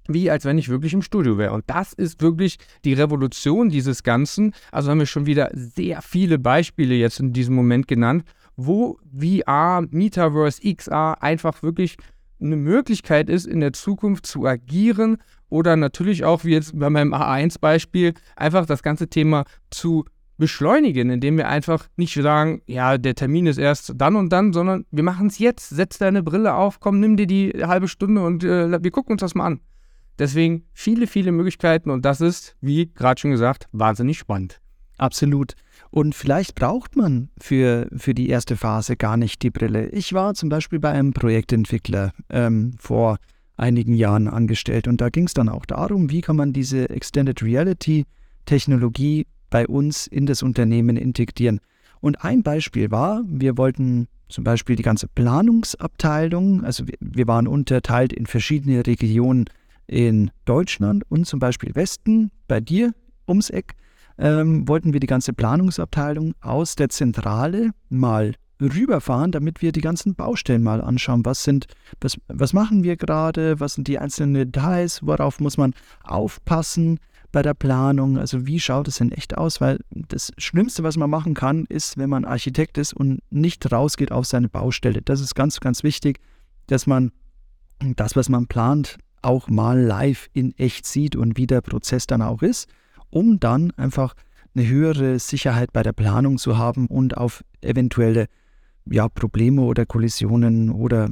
[0.07, 1.53] wie als wenn ich wirklich im Studio wäre.
[1.53, 4.53] Und das ist wirklich die Revolution dieses Ganzen.
[4.71, 8.23] Also haben wir schon wieder sehr viele Beispiele jetzt in diesem Moment genannt,
[8.55, 11.97] wo VR, Metaverse, XR einfach wirklich
[12.39, 15.17] eine Möglichkeit ist, in der Zukunft zu agieren
[15.49, 20.05] oder natürlich auch, wie jetzt bei meinem A1-Beispiel, einfach das ganze Thema zu
[20.37, 24.85] beschleunigen, indem wir einfach nicht sagen, ja, der Termin ist erst dann und dann, sondern
[24.91, 25.69] wir machen es jetzt.
[25.69, 29.21] Setz deine Brille auf, komm, nimm dir die halbe Stunde und äh, wir gucken uns
[29.21, 29.59] das mal an.
[30.19, 34.59] Deswegen viele, viele Möglichkeiten und das ist, wie gerade schon gesagt, wahnsinnig spannend.
[34.97, 35.53] Absolut.
[35.91, 39.89] Und vielleicht braucht man für, für die erste Phase gar nicht die Brille.
[39.89, 43.17] Ich war zum Beispiel bei einem Projektentwickler ähm, vor
[43.57, 47.41] einigen Jahren angestellt und da ging es dann auch darum, wie kann man diese Extended
[47.41, 48.05] Reality
[48.45, 51.59] Technologie bei uns in das Unternehmen integrieren.
[51.99, 58.13] Und ein Beispiel war, wir wollten zum Beispiel die ganze Planungsabteilung, also wir, waren unterteilt
[58.13, 59.45] in verschiedene Regionen
[59.87, 62.93] in Deutschland und zum Beispiel Westen, bei dir
[63.27, 63.73] ums Eck,
[64.17, 70.15] ähm, wollten wir die ganze Planungsabteilung aus der Zentrale mal rüberfahren, damit wir die ganzen
[70.15, 71.23] Baustellen mal anschauen.
[71.25, 71.67] Was sind,
[72.01, 73.59] was, was machen wir gerade?
[73.59, 75.05] Was sind die einzelnen Details?
[75.05, 76.99] Worauf muss man aufpassen
[77.31, 78.17] bei der Planung?
[78.17, 79.61] Also wie schaut es denn echt aus?
[79.61, 84.11] Weil das Schlimmste, was man machen kann, ist, wenn man Architekt ist und nicht rausgeht
[84.11, 85.01] auf seine Baustelle.
[85.01, 86.19] Das ist ganz, ganz wichtig,
[86.67, 87.11] dass man
[87.79, 92.21] das, was man plant, auch mal live in echt sieht und wie der Prozess dann
[92.21, 92.69] auch ist,
[93.09, 94.13] um dann einfach
[94.55, 98.27] eine höhere Sicherheit bei der Planung zu haben und auf eventuelle
[98.91, 101.09] ja, Probleme oder Kollisionen oder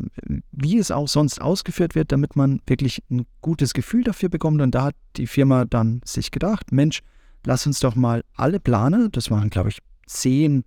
[0.51, 4.61] wie es auch sonst ausgeführt wird, damit man wirklich ein gutes Gefühl dafür bekommt.
[4.61, 7.01] Und da hat die Firma dann sich gedacht, Mensch,
[7.45, 10.63] lass uns doch mal alle Planer, das waren glaube ich zehn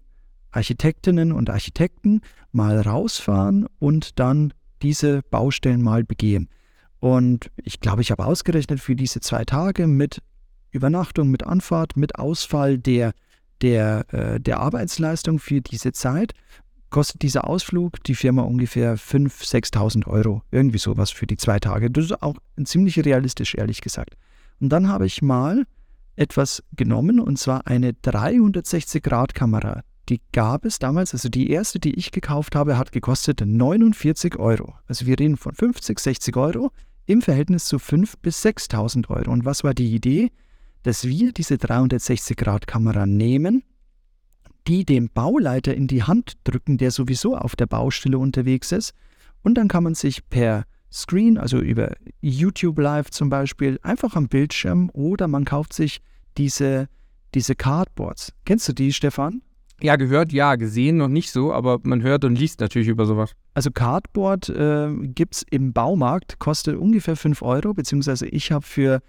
[0.50, 6.48] Architektinnen und Architekten, mal rausfahren und dann diese Baustellen mal begehen.
[7.00, 10.20] Und ich glaube, ich habe ausgerechnet für diese zwei Tage mit
[10.70, 13.12] Übernachtung, mit Anfahrt, mit Ausfall der,
[13.60, 16.32] der, äh, der Arbeitsleistung für diese Zeit,
[16.90, 20.42] kostet dieser Ausflug die Firma ungefähr 5.000, 6.000 Euro.
[20.50, 21.90] Irgendwie sowas für die zwei Tage.
[21.90, 24.16] Das ist auch ziemlich realistisch, ehrlich gesagt.
[24.60, 25.64] Und dann habe ich mal
[26.16, 29.82] etwas genommen und zwar eine 360-Grad-Kamera.
[30.08, 34.74] Die gab es damals, also die erste, die ich gekauft habe, hat gekostet 49 Euro.
[34.86, 36.70] Also wir reden von 50, 60 Euro
[37.06, 39.30] im Verhältnis zu 5.000 bis 6.000 Euro.
[39.30, 40.30] Und was war die Idee?
[40.82, 43.62] Dass wir diese 360-Grad-Kamera nehmen,
[44.68, 48.92] die dem Bauleiter in die Hand drücken, der sowieso auf der Baustelle unterwegs ist.
[49.42, 54.28] Und dann kann man sich per Screen, also über YouTube Live zum Beispiel, einfach am
[54.28, 56.00] Bildschirm oder man kauft sich
[56.36, 56.88] diese,
[57.34, 58.32] diese Cardboards.
[58.44, 59.42] Kennst du die, Stefan?
[59.80, 63.32] Ja, gehört, ja, gesehen noch nicht so, aber man hört und liest natürlich über sowas.
[63.54, 69.00] Also Cardboard äh, gibt es im Baumarkt, kostet ungefähr 5 Euro, beziehungsweise ich habe für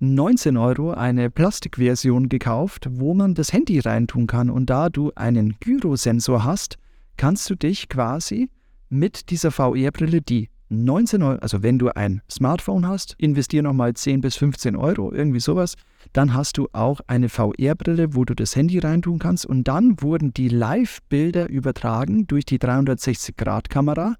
[0.00, 4.48] 19 Euro eine Plastikversion gekauft, wo man das Handy reintun kann.
[4.48, 6.76] Und da du einen Gyrosensor hast,
[7.16, 8.48] kannst du dich quasi
[8.88, 14.20] mit dieser VR-Brille, die 19 Euro, also wenn du ein Smartphone hast, investier nochmal 10
[14.20, 15.74] bis 15 Euro, irgendwie sowas,
[16.12, 20.32] dann hast du auch eine VR-Brille, wo du das Handy reintun kannst und dann wurden
[20.32, 24.16] die Live-Bilder übertragen durch die 360-Grad-Kamera.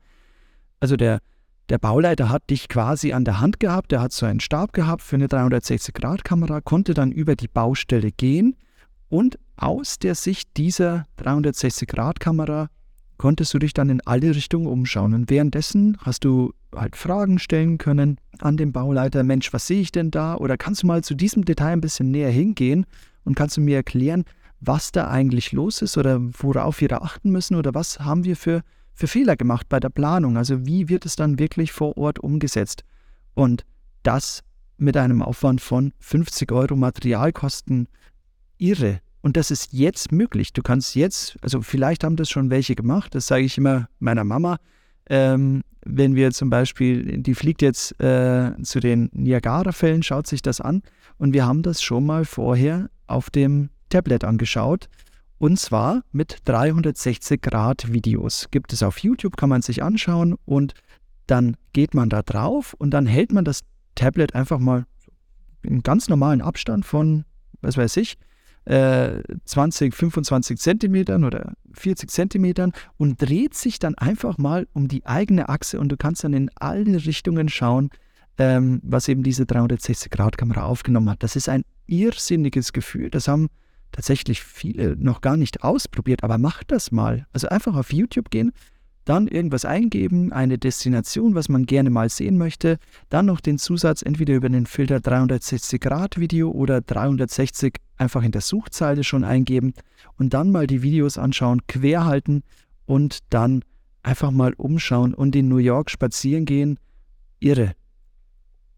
[0.80, 1.20] Also der,
[1.68, 5.02] der Bauleiter hat dich quasi an der Hand gehabt, der hat so einen Stab gehabt
[5.02, 8.56] für eine 360-Grad-Kamera, konnte dann über die Baustelle gehen
[9.08, 12.68] und aus der Sicht dieser 360-Grad-Kamera
[13.16, 15.12] konntest du dich dann in alle Richtungen umschauen.
[15.12, 19.92] Und währenddessen hast du halt Fragen stellen können an den Bauleiter, Mensch, was sehe ich
[19.92, 20.36] denn da?
[20.36, 22.86] Oder kannst du mal zu diesem Detail ein bisschen näher hingehen
[23.24, 24.24] und kannst du mir erklären,
[24.60, 28.36] was da eigentlich los ist oder worauf wir da achten müssen oder was haben wir
[28.36, 28.62] für,
[28.98, 30.36] für Fehler gemacht bei der Planung?
[30.36, 32.82] Also wie wird es dann wirklich vor Ort umgesetzt?
[33.34, 33.64] Und
[34.02, 34.42] das
[34.76, 37.88] mit einem Aufwand von 50 Euro Materialkosten
[38.58, 39.00] irre.
[39.20, 40.52] Und das ist jetzt möglich.
[40.52, 44.24] Du kannst jetzt, also vielleicht haben das schon welche gemacht, das sage ich immer meiner
[44.24, 44.58] Mama.
[45.08, 50.60] Ähm, wenn wir zum Beispiel, die fliegt jetzt äh, zu den Niagara-Fällen, schaut sich das
[50.60, 50.82] an
[51.18, 54.88] und wir haben das schon mal vorher auf dem Tablet angeschaut.
[55.38, 58.48] Und zwar mit 360 Grad Videos.
[58.50, 60.74] Gibt es auf YouTube, kann man sich anschauen und
[61.26, 63.60] dann geht man da drauf und dann hält man das
[63.94, 64.84] Tablet einfach mal
[65.62, 67.24] in ganz normalen Abstand von,
[67.60, 68.16] was weiß ich,
[68.64, 75.06] äh, 20, 25 Zentimetern oder 40 Zentimetern und dreht sich dann einfach mal um die
[75.06, 77.90] eigene Achse und du kannst dann in alle Richtungen schauen,
[78.38, 81.22] ähm, was eben diese 360-Grad-Kamera aufgenommen hat.
[81.22, 83.10] Das ist ein irrsinniges Gefühl.
[83.10, 83.48] Das haben
[83.98, 87.26] tatsächlich viele noch gar nicht ausprobiert, aber macht das mal.
[87.32, 88.52] Also einfach auf YouTube gehen,
[89.04, 94.02] dann irgendwas eingeben, eine Destination, was man gerne mal sehen möchte, dann noch den Zusatz
[94.02, 99.74] entweder über den Filter 360 Grad Video oder 360 einfach in der Suchzeile schon eingeben
[100.16, 102.44] und dann mal die Videos anschauen, quer halten
[102.86, 103.64] und dann
[104.04, 106.78] einfach mal umschauen und in New York spazieren gehen.
[107.40, 107.72] Irre.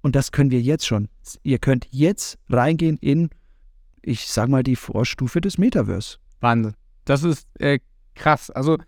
[0.00, 1.10] Und das können wir jetzt schon.
[1.42, 3.28] Ihr könnt jetzt reingehen in,
[4.02, 6.18] ich sag mal, die Vorstufe des Metaverse.
[6.40, 6.74] Wahnsinn.
[7.04, 7.80] Das ist äh,
[8.14, 8.50] krass.
[8.50, 8.78] Also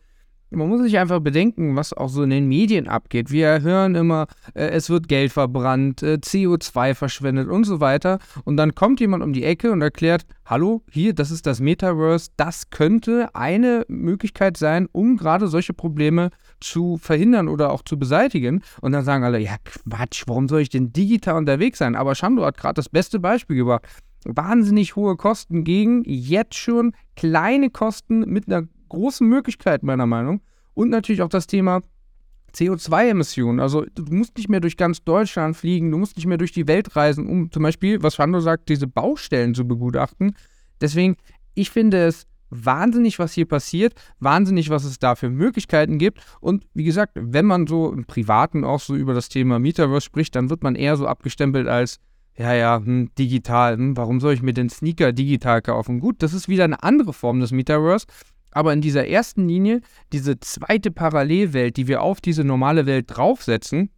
[0.54, 3.30] man muss sich einfach bedenken, was auch so in den Medien abgeht.
[3.30, 8.18] Wir hören immer, äh, es wird Geld verbrannt, äh, CO2 verschwendet und so weiter.
[8.44, 12.30] Und dann kommt jemand um die Ecke und erklärt, hallo, hier, das ist das Metaverse.
[12.36, 18.62] Das könnte eine Möglichkeit sein, um gerade solche Probleme zu verhindern oder auch zu beseitigen.
[18.80, 21.96] Und dann sagen alle, ja Quatsch, warum soll ich denn digital unterwegs sein?
[21.96, 23.86] Aber Shando hat gerade das beste Beispiel gebracht.
[24.24, 30.40] Wahnsinnig hohe Kosten gegen jetzt schon kleine Kosten mit einer großen Möglichkeit, meiner Meinung.
[30.74, 31.82] Und natürlich auch das Thema
[32.54, 33.60] CO2-Emissionen.
[33.60, 36.68] Also du musst nicht mehr durch ganz Deutschland fliegen, du musst nicht mehr durch die
[36.68, 40.36] Welt reisen, um zum Beispiel, was Fando sagt, diese Baustellen zu begutachten.
[40.80, 41.16] Deswegen,
[41.54, 46.20] ich finde es wahnsinnig, was hier passiert, wahnsinnig, was es da für Möglichkeiten gibt.
[46.40, 50.36] Und wie gesagt, wenn man so im Privaten auch so über das Thema Metaverse spricht,
[50.36, 51.98] dann wird man eher so abgestempelt als,
[52.36, 56.00] ja, ja, hm, digital, hm, warum soll ich mir den Sneaker digital kaufen?
[56.00, 58.06] Gut, das ist wieder eine andere Form des Metaverse.
[58.52, 59.80] Aber in dieser ersten Linie,
[60.12, 63.90] diese zweite Parallelwelt, die wir auf diese normale Welt draufsetzen,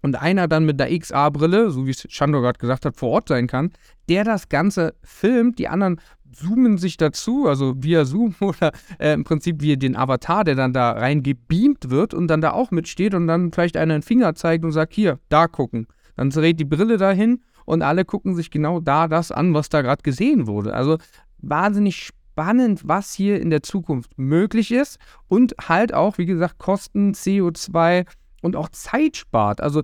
[0.00, 3.28] und einer dann mit der XA-Brille, so wie es Chandor gerade gesagt hat, vor Ort
[3.28, 3.72] sein kann,
[4.08, 9.24] der das Ganze filmt, die anderen zoomen sich dazu, also via Zoom oder äh, im
[9.24, 13.14] Prinzip wie den Avatar, der dann da rein gebeamt wird und dann da auch mitsteht
[13.14, 15.88] und dann vielleicht einen Finger zeigt und sagt, hier, da gucken.
[16.16, 19.82] Dann dreht die Brille dahin und alle gucken sich genau da das an, was da
[19.82, 20.72] gerade gesehen wurde.
[20.72, 20.96] Also
[21.36, 27.12] wahnsinnig spannend was hier in der Zukunft möglich ist und halt auch, wie gesagt, Kosten,
[27.12, 28.06] CO2
[28.40, 29.60] und auch Zeit spart.
[29.60, 29.82] Also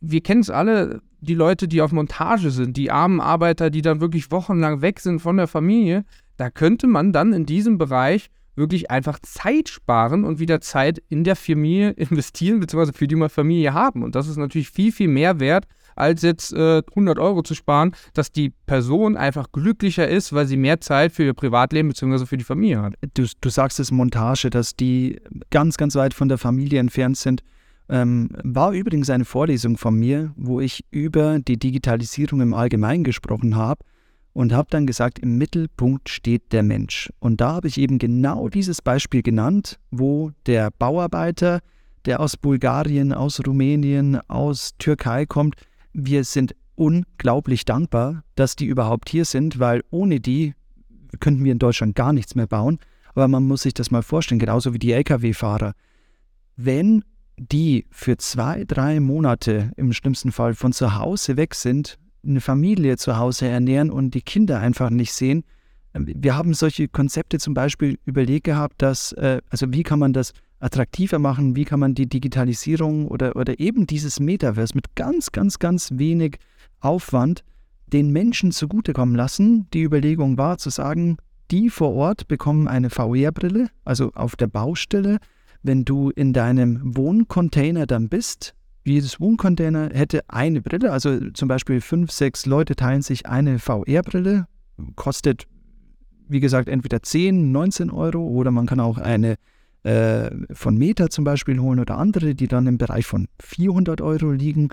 [0.00, 4.00] wir kennen es alle, die Leute, die auf Montage sind, die armen Arbeiter, die dann
[4.00, 6.06] wirklich wochenlang weg sind von der Familie,
[6.38, 11.24] da könnte man dann in diesem Bereich wirklich einfach Zeit sparen und wieder Zeit in
[11.24, 14.02] der Familie investieren, beziehungsweise für die Familie haben.
[14.02, 15.66] Und das ist natürlich viel, viel mehr wert,
[16.00, 20.56] als jetzt äh, 100 Euro zu sparen, dass die Person einfach glücklicher ist, weil sie
[20.56, 22.26] mehr Zeit für ihr Privatleben bzw.
[22.26, 22.94] für die Familie hat.
[23.14, 27.42] Du, du sagst es Montage, dass die ganz, ganz weit von der Familie entfernt sind.
[27.88, 33.56] Ähm, war übrigens eine Vorlesung von mir, wo ich über die Digitalisierung im Allgemeinen gesprochen
[33.56, 33.84] habe
[34.32, 37.10] und habe dann gesagt, im Mittelpunkt steht der Mensch.
[37.18, 41.60] Und da habe ich eben genau dieses Beispiel genannt, wo der Bauarbeiter,
[42.04, 45.56] der aus Bulgarien, aus Rumänien, aus Türkei kommt,
[45.92, 50.54] wir sind unglaublich dankbar, dass die überhaupt hier sind, weil ohne die
[51.18, 52.78] könnten wir in Deutschland gar nichts mehr bauen.
[53.14, 55.74] Aber man muss sich das mal vorstellen, genauso wie die Lkw-Fahrer.
[56.56, 57.02] Wenn
[57.36, 62.96] die für zwei, drei Monate im schlimmsten Fall von zu Hause weg sind, eine Familie
[62.98, 65.44] zu Hause ernähren und die Kinder einfach nicht sehen.
[65.94, 70.12] Ähm, wir haben solche Konzepte zum Beispiel überlegt gehabt, dass, äh, also wie kann man
[70.12, 71.56] das attraktiver machen?
[71.56, 76.38] Wie kann man die Digitalisierung oder, oder eben dieses Metaverse mit ganz, ganz, ganz wenig
[76.80, 77.42] Aufwand
[77.86, 79.66] den Menschen zugutekommen lassen?
[79.72, 81.16] Die Überlegung war zu sagen,
[81.50, 85.18] die vor Ort bekommen eine VR-Brille, also auf der Baustelle.
[85.62, 91.80] Wenn du in deinem Wohncontainer dann bist, jedes Wohncontainer hätte eine Brille, also zum Beispiel
[91.80, 94.46] fünf, sechs Leute teilen sich eine VR-Brille,
[94.96, 95.46] kostet,
[96.28, 99.36] wie gesagt, entweder 10, 19 Euro oder man kann auch eine
[99.82, 104.30] äh, von Meta zum Beispiel holen oder andere, die dann im Bereich von 400 Euro
[104.30, 104.70] liegen.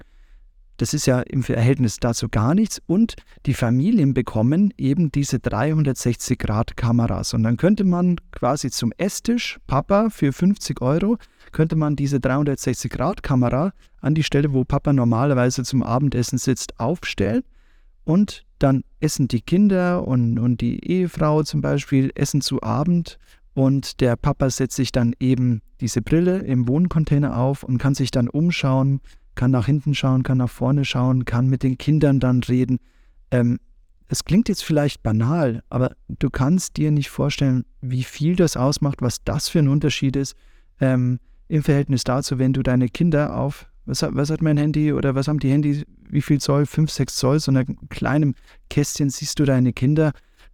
[0.78, 2.82] Das ist ja im Verhältnis dazu gar nichts.
[2.86, 3.16] Und
[3.46, 7.34] die Familien bekommen eben diese 360-Grad-Kameras.
[7.34, 11.18] Und dann könnte man quasi zum Esstisch, Papa, für 50 Euro,
[11.52, 17.44] könnte man diese 360-Grad-Kamera an die Stelle, wo Papa normalerweise zum Abendessen sitzt, aufstellen.
[18.04, 23.18] Und dann essen die Kinder und, und die Ehefrau zum Beispiel, essen zu Abend
[23.58, 28.12] und der Papa setzt sich dann eben diese Brille im Wohncontainer auf und kann sich
[28.12, 29.02] dann umschauen,
[29.34, 32.78] kann nach hinten schauen, kann nach vorne schauen, kann mit den Kindern dann reden.
[33.32, 33.58] Ähm,
[34.10, 39.02] es klingt jetzt vielleicht banal, aber du kannst dir nicht vorstellen, wie viel das ausmacht,
[39.02, 40.36] was das für ein Unterschied ist
[40.80, 45.16] ähm, im Verhältnis dazu, wenn du deine Kinder auf, was, was, hat mein Handy oder
[45.16, 48.36] was haben die Handys, wie viel Zoll, 5, 6 Zoll, so einem kleinen
[48.70, 50.12] Kästchen siehst du deine Kinder.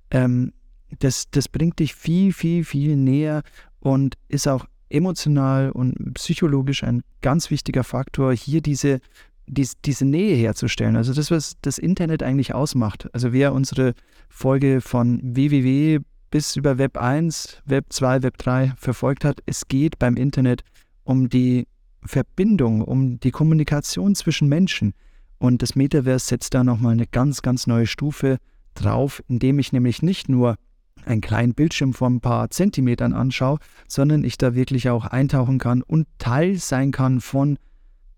[0.09, 0.53] Ähm,
[0.99, 3.43] das, das bringt dich viel, viel, viel näher
[3.79, 8.99] und ist auch emotional und psychologisch ein ganz wichtiger Faktor, hier diese,
[9.47, 10.95] dies, diese Nähe herzustellen.
[10.95, 13.10] Also das, was das Internet eigentlich ausmacht.
[13.13, 13.93] Also wer unsere
[14.29, 15.99] Folge von www
[16.34, 20.63] bis über Web 1, Web 2, Web 3 verfolgt hat, es geht beim Internet
[21.03, 21.67] um die
[22.03, 24.95] Verbindung, um die Kommunikation zwischen Menschen.
[25.38, 28.38] Und das Metaverse setzt da nochmal eine ganz, ganz neue Stufe
[28.73, 30.56] drauf, indem ich nämlich nicht nur
[31.05, 35.81] einen kleinen Bildschirm von ein paar Zentimetern anschaue, sondern ich da wirklich auch eintauchen kann
[35.81, 37.57] und Teil sein kann von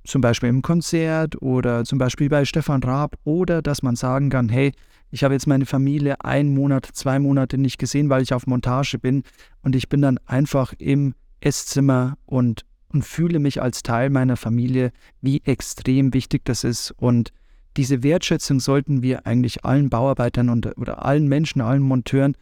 [0.05, 4.49] zum Beispiel im Konzert oder zum Beispiel bei Stefan Raab oder dass man sagen kann,
[4.49, 4.71] hey,
[5.11, 8.99] ich habe jetzt meine Familie einen Monat, zwei Monate nicht gesehen, weil ich auf Montage
[8.99, 9.23] bin
[9.61, 14.91] und ich bin dann einfach im Esszimmer und, und fühle mich als Teil meiner Familie,
[15.21, 16.91] wie extrem wichtig das ist.
[16.97, 17.31] Und
[17.77, 22.35] diese Wertschätzung sollten wir eigentlich allen Bauarbeitern und, oder allen Menschen, allen Monteuren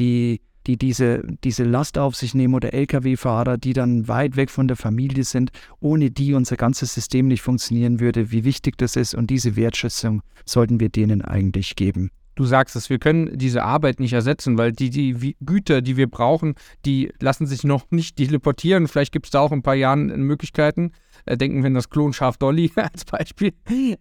[0.00, 4.66] die, die diese, diese Last auf sich nehmen oder Lkw-Fahrer, die dann weit weg von
[4.66, 9.14] der Familie sind, ohne die unser ganzes System nicht funktionieren würde, wie wichtig das ist
[9.14, 12.10] und diese Wertschätzung sollten wir denen eigentlich geben.
[12.34, 16.08] Du sagst es, wir können diese Arbeit nicht ersetzen, weil die, die Güter, die wir
[16.08, 18.88] brauchen, die lassen sich noch nicht teleportieren.
[18.88, 20.92] Vielleicht gibt es da auch in ein paar Jahren Möglichkeiten.
[21.26, 23.52] Äh, denken wir an das Klonschaf Dolly als Beispiel.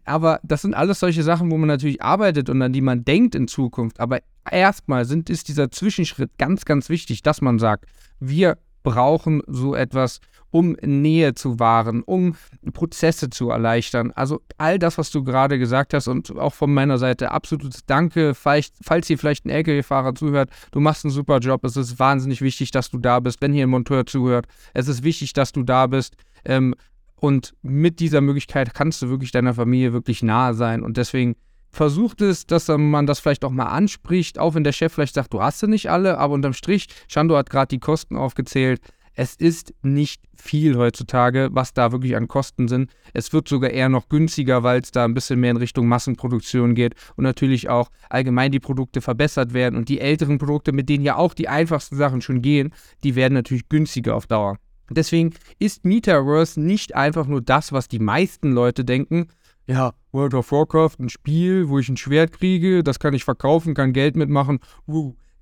[0.06, 3.36] Aber das sind alles solche Sachen, wo man natürlich arbeitet und an die man denkt
[3.36, 4.00] in Zukunft.
[4.00, 7.86] Aber erstmal sind, ist dieser Zwischenschritt ganz, ganz wichtig, dass man sagt,
[8.20, 8.58] wir
[8.90, 10.20] brauchen so etwas,
[10.52, 12.36] um Nähe zu wahren, um
[12.74, 14.12] Prozesse zu erleichtern.
[14.16, 18.34] Also all das, was du gerade gesagt hast und auch von meiner Seite absolutes Danke,
[18.34, 22.42] falls, falls hier vielleicht ein LKW-Fahrer zuhört, du machst einen super Job, es ist wahnsinnig
[22.42, 25.62] wichtig, dass du da bist, wenn hier ein Monteur zuhört, es ist wichtig, dass du
[25.62, 26.16] da bist.
[26.46, 26.74] Ähm,
[27.16, 30.82] und mit dieser Möglichkeit kannst du wirklich deiner Familie wirklich nahe sein.
[30.82, 31.36] Und deswegen
[31.72, 35.34] versucht es, dass man das vielleicht auch mal anspricht, auch wenn der Chef vielleicht sagt,
[35.34, 38.82] du hast sie nicht alle, aber unterm Strich, Shando hat gerade die Kosten aufgezählt.
[39.14, 42.90] Es ist nicht viel heutzutage, was da wirklich an Kosten sind.
[43.14, 46.74] Es wird sogar eher noch günstiger, weil es da ein bisschen mehr in Richtung Massenproduktion
[46.74, 49.76] geht und natürlich auch allgemein die Produkte verbessert werden.
[49.76, 53.34] Und die älteren Produkte, mit denen ja auch die einfachsten Sachen schon gehen, die werden
[53.34, 54.58] natürlich günstiger auf Dauer.
[54.90, 59.28] Deswegen ist Metaverse nicht einfach nur das, was die meisten Leute denken.
[59.70, 63.76] Ja, World of Warcraft, ein Spiel, wo ich ein Schwert kriege, das kann ich verkaufen,
[63.76, 64.58] kann Geld mitmachen.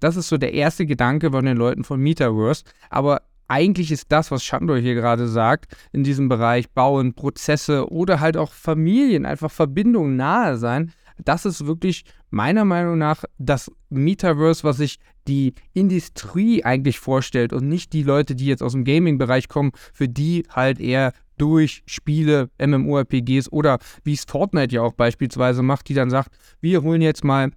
[0.01, 2.65] Das ist so der erste Gedanke von den Leuten von Metaverse.
[2.89, 8.19] Aber eigentlich ist das, was Shandor hier gerade sagt, in diesem Bereich Bauen, Prozesse oder
[8.19, 10.91] halt auch Familien, einfach Verbindungen nahe sein,
[11.23, 17.69] das ist wirklich meiner Meinung nach das Metaverse, was sich die Industrie eigentlich vorstellt und
[17.69, 22.49] nicht die Leute, die jetzt aus dem Gaming-Bereich kommen, für die halt eher durch Spiele,
[22.59, 27.23] MMORPGs oder wie es Fortnite ja auch beispielsweise macht, die dann sagt, wir holen jetzt
[27.23, 27.51] mal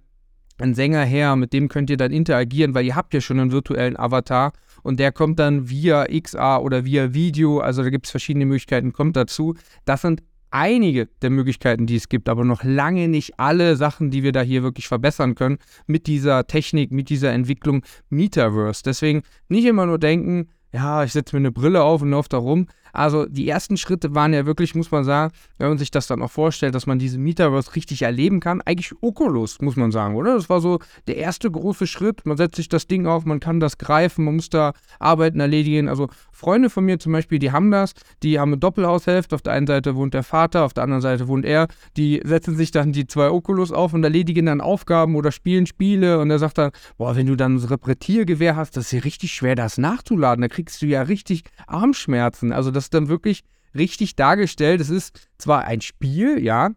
[0.59, 3.51] einen Sänger her, mit dem könnt ihr dann interagieren, weil ihr habt ja schon einen
[3.51, 8.11] virtuellen Avatar und der kommt dann via XR oder via Video, also da gibt es
[8.11, 9.55] verschiedene Möglichkeiten, kommt dazu.
[9.85, 14.23] Das sind einige der Möglichkeiten, die es gibt, aber noch lange nicht alle Sachen, die
[14.23, 18.83] wir da hier wirklich verbessern können mit dieser Technik, mit dieser Entwicklung Metaverse.
[18.83, 22.37] Deswegen nicht immer nur denken, ja, ich setze mir eine Brille auf und laufe da
[22.37, 22.67] rum.
[22.93, 26.21] Also die ersten Schritte waren ja wirklich, muss man sagen, wenn man sich das dann
[26.21, 30.35] auch vorstellt, dass man diese Metaverse richtig erleben kann, eigentlich Oculus, muss man sagen, oder?
[30.35, 32.25] Das war so der erste große Schritt.
[32.25, 35.89] Man setzt sich das Ding auf, man kann das greifen, man muss da Arbeiten erledigen.
[35.89, 39.35] Also Freunde von mir zum Beispiel, die haben das, die haben eine Doppelhaushälfte.
[39.35, 41.67] Auf der einen Seite wohnt der Vater, auf der anderen Seite wohnt er.
[41.97, 46.19] Die setzen sich dann die zwei Oculus auf und erledigen dann Aufgaben oder spielen Spiele.
[46.19, 49.31] Und er sagt dann, boah, wenn du dann ein Reprätiergewehr hast, das ist ja richtig
[49.33, 50.41] schwer, das nachzuladen.
[50.41, 52.51] Da kriegst du ja richtig Armschmerzen.
[52.51, 53.43] Also das das dann wirklich
[53.75, 54.81] richtig dargestellt.
[54.81, 56.71] Es ist zwar ein Spiel, ja,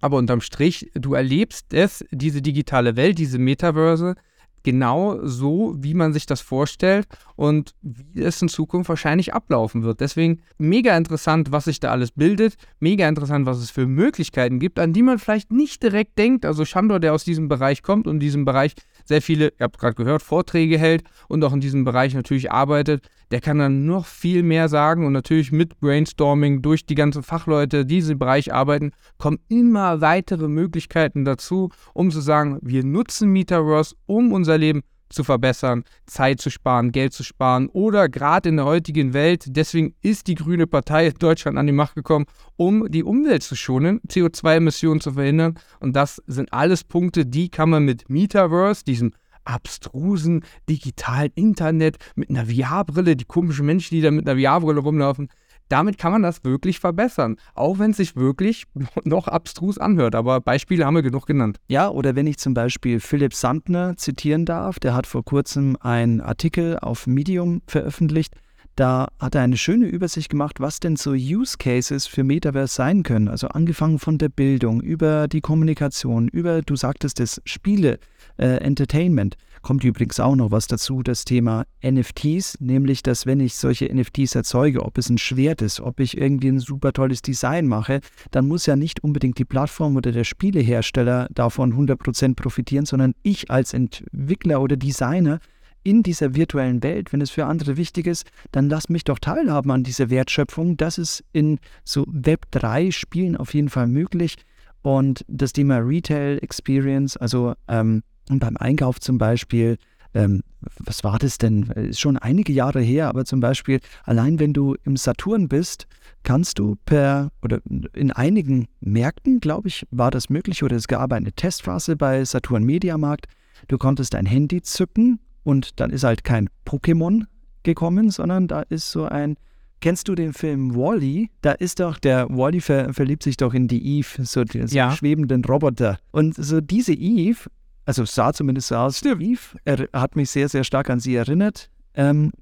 [0.00, 4.16] aber unterm Strich, du erlebst es, diese digitale Welt, diese Metaverse,
[4.64, 10.00] genau so, wie man sich das vorstellt und wie es in Zukunft wahrscheinlich ablaufen wird.
[10.00, 14.78] Deswegen mega interessant, was sich da alles bildet, mega interessant, was es für Möglichkeiten gibt,
[14.78, 16.44] an die man vielleicht nicht direkt denkt.
[16.44, 18.74] Also Shandor, der aus diesem Bereich kommt und diesem Bereich
[19.04, 23.06] sehr viele, ihr habt gerade gehört, Vorträge hält und auch in diesem Bereich natürlich arbeitet,
[23.30, 27.84] der kann dann noch viel mehr sagen und natürlich mit Brainstorming durch die ganzen Fachleute,
[27.84, 33.30] die in diesem Bereich arbeiten, kommen immer weitere Möglichkeiten dazu, um zu sagen, wir nutzen
[33.30, 34.82] Metaverse, um unser Leben
[35.14, 39.94] zu verbessern, Zeit zu sparen, Geld zu sparen oder gerade in der heutigen Welt, deswegen
[40.02, 44.00] ist die Grüne Partei in Deutschland an die Macht gekommen, um die Umwelt zu schonen,
[44.08, 45.58] CO2-Emissionen zu verhindern.
[45.80, 49.12] Und das sind alles Punkte, die kann man mit Metaverse, diesem
[49.44, 55.28] abstrusen digitalen Internet mit einer VR-Brille, die komischen Menschen, die da mit einer VR-Brille rumlaufen,
[55.68, 58.64] damit kann man das wirklich verbessern, auch wenn es sich wirklich
[59.04, 60.14] noch abstrus anhört.
[60.14, 61.58] Aber Beispiele haben wir genug genannt.
[61.68, 66.20] Ja, oder wenn ich zum Beispiel Philipp Sandner zitieren darf, der hat vor kurzem einen
[66.20, 68.34] Artikel auf Medium veröffentlicht.
[68.76, 73.04] Da hat er eine schöne Übersicht gemacht, was denn so Use Cases für Metaverse sein
[73.04, 73.28] können.
[73.28, 78.00] Also angefangen von der Bildung, über die Kommunikation, über, du sagtest es, Spiele,
[78.36, 79.36] äh, Entertainment.
[79.64, 84.34] Kommt übrigens auch noch was dazu, das Thema NFTs, nämlich, dass wenn ich solche NFTs
[84.34, 88.00] erzeuge, ob es ein Schwert ist, ob ich irgendwie ein super tolles Design mache,
[88.30, 93.50] dann muss ja nicht unbedingt die Plattform oder der Spielehersteller davon 100% profitieren, sondern ich
[93.50, 95.38] als Entwickler oder Designer
[95.82, 99.70] in dieser virtuellen Welt, wenn es für andere wichtig ist, dann lass mich doch teilhaben
[99.70, 100.76] an dieser Wertschöpfung.
[100.76, 104.36] Das ist in so Web3-Spielen auf jeden Fall möglich.
[104.82, 109.76] Und das Thema Retail Experience, also ähm, und beim Einkauf zum Beispiel,
[110.14, 110.42] ähm,
[110.78, 111.64] was war das denn?
[111.70, 115.86] Ist schon einige Jahre her, aber zum Beispiel, allein wenn du im Saturn bist,
[116.22, 117.60] kannst du per oder
[117.92, 122.64] in einigen Märkten, glaube ich, war das möglich oder es gab eine Testphase bei Saturn
[122.64, 123.26] Mediamarkt.
[123.68, 127.24] Du konntest dein Handy zücken und dann ist halt kein Pokémon
[127.62, 129.36] gekommen, sondern da ist so ein
[129.80, 131.24] Kennst du den Film Wally?
[131.24, 131.28] -E?
[131.42, 134.66] Da ist doch der Wally -E ver verliebt sich doch in die Eve, so den
[134.68, 134.92] ja.
[134.92, 135.98] schwebenden Roboter.
[136.10, 137.50] Und so diese Eve
[137.84, 141.70] also sah zumindest so aus, Steve, er hat mich sehr, sehr stark an sie erinnert,
[141.94, 142.32] ähm,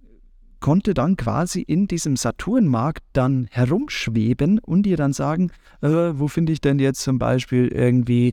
[0.60, 5.50] konnte dann quasi in diesem Saturnmarkt dann herumschweben und ihr dann sagen,
[5.82, 8.32] äh, wo finde ich denn jetzt zum Beispiel irgendwie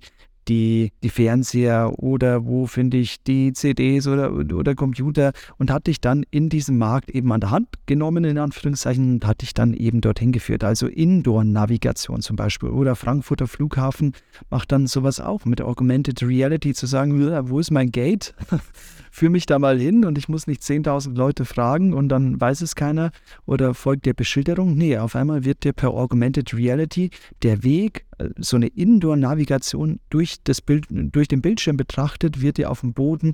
[0.49, 6.01] die, die Fernseher oder wo finde ich die CDs oder, oder Computer und hat dich
[6.01, 9.73] dann in diesem Markt eben an der Hand genommen, in Anführungszeichen, und hat dich dann
[9.73, 10.63] eben dorthin geführt.
[10.63, 14.13] Also Indoor-Navigation zum Beispiel oder Frankfurter Flughafen
[14.49, 18.33] macht dann sowas auch mit Augmented Reality zu sagen, wo ist mein Gate?
[19.11, 22.61] Führ mich da mal hin und ich muss nicht 10.000 Leute fragen und dann weiß
[22.61, 23.11] es keiner
[23.45, 24.75] oder folgt der Beschilderung.
[24.75, 27.09] Nee, auf einmal wird dir per Augmented Reality
[27.41, 28.05] der Weg
[28.37, 33.33] so eine Indoor-Navigation durch, Bild, durch den Bildschirm betrachtet, wird dir auf dem Boden,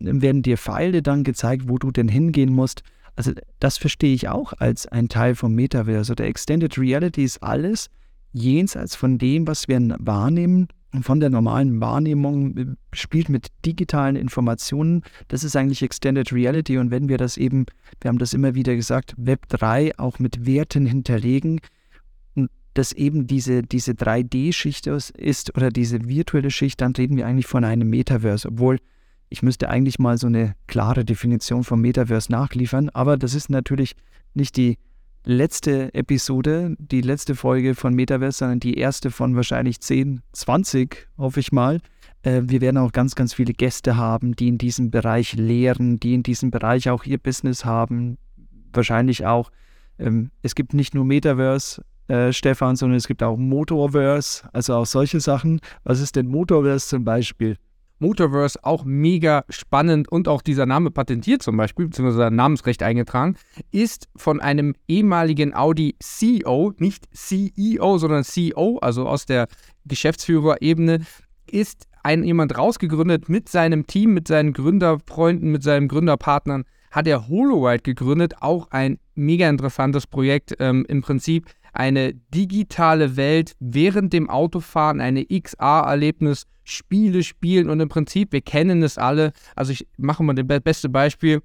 [0.00, 2.82] werden dir Pfeile dann gezeigt, wo du denn hingehen musst.
[3.14, 6.14] Also das verstehe ich auch als ein Teil vom Metaverse.
[6.14, 7.90] Der Extended Reality ist alles
[8.32, 10.68] jenseits von dem, was wir wahrnehmen,
[11.00, 15.02] von der normalen Wahrnehmung, spielt mit digitalen Informationen.
[15.28, 16.76] Das ist eigentlich Extended Reality.
[16.76, 17.64] Und wenn wir das eben,
[18.00, 21.60] wir haben das immer wieder gesagt, Web 3 auch mit Werten hinterlegen,
[22.74, 27.64] dass eben diese, diese 3D-Schicht ist oder diese virtuelle Schicht, dann reden wir eigentlich von
[27.64, 28.78] einem Metaverse, obwohl
[29.28, 33.94] ich müsste eigentlich mal so eine klare Definition vom Metaverse nachliefern, aber das ist natürlich
[34.34, 34.78] nicht die
[35.24, 41.40] letzte Episode, die letzte Folge von Metaverse, sondern die erste von wahrscheinlich 10, 20, hoffe
[41.40, 41.80] ich mal.
[42.22, 46.14] Äh, wir werden auch ganz, ganz viele Gäste haben, die in diesem Bereich lehren, die
[46.14, 48.18] in diesem Bereich auch ihr Business haben.
[48.72, 49.50] Wahrscheinlich auch,
[49.98, 54.86] ähm, es gibt nicht nur Metaverse, äh, Stefan, sondern es gibt auch Motorverse, also auch
[54.86, 55.60] solche Sachen.
[55.84, 57.56] Was ist denn Motorverse zum Beispiel?
[58.02, 63.36] Motorverse auch mega spannend und auch dieser Name patentiert zum Beispiel, beziehungsweise Namensrecht eingetragen,
[63.70, 69.46] ist von einem ehemaligen Audi CEO, nicht CEO, sondern CEO, also aus der
[69.86, 71.00] Geschäftsführerebene,
[71.50, 77.28] ist ein jemand rausgegründet mit seinem Team, mit seinen Gründerfreunden, mit seinen Gründerpartnern, hat er
[77.28, 80.56] HoloRide gegründet, auch ein mega interessantes Projekt.
[80.58, 87.88] Ähm, Im Prinzip eine digitale Welt während dem Autofahren, eine XR-Erlebnis, Spiele spielen und im
[87.88, 89.32] Prinzip, wir kennen es alle.
[89.56, 91.42] Also ich mache mal das beste Beispiel.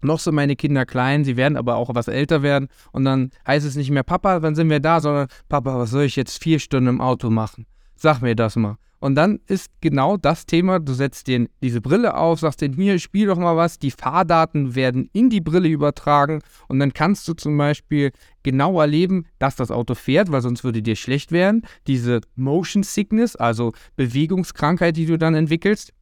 [0.00, 3.66] Noch sind meine Kinder klein, sie werden aber auch was älter werden und dann heißt
[3.66, 6.58] es nicht mehr Papa, wann sind wir da, sondern Papa, was soll ich jetzt vier
[6.58, 7.66] Stunden im Auto machen?
[7.96, 8.76] Sag mir das mal.
[9.04, 12.98] Und dann ist genau das Thema, du setzt den, diese Brille auf, sagst den hier,
[12.98, 17.34] spiel doch mal was, die Fahrdaten werden in die Brille übertragen und dann kannst du
[17.34, 21.66] zum Beispiel genau erleben, dass das Auto fährt, weil sonst würde dir schlecht werden.
[21.86, 25.92] Diese Motion Sickness, also Bewegungskrankheit, die du dann entwickelst.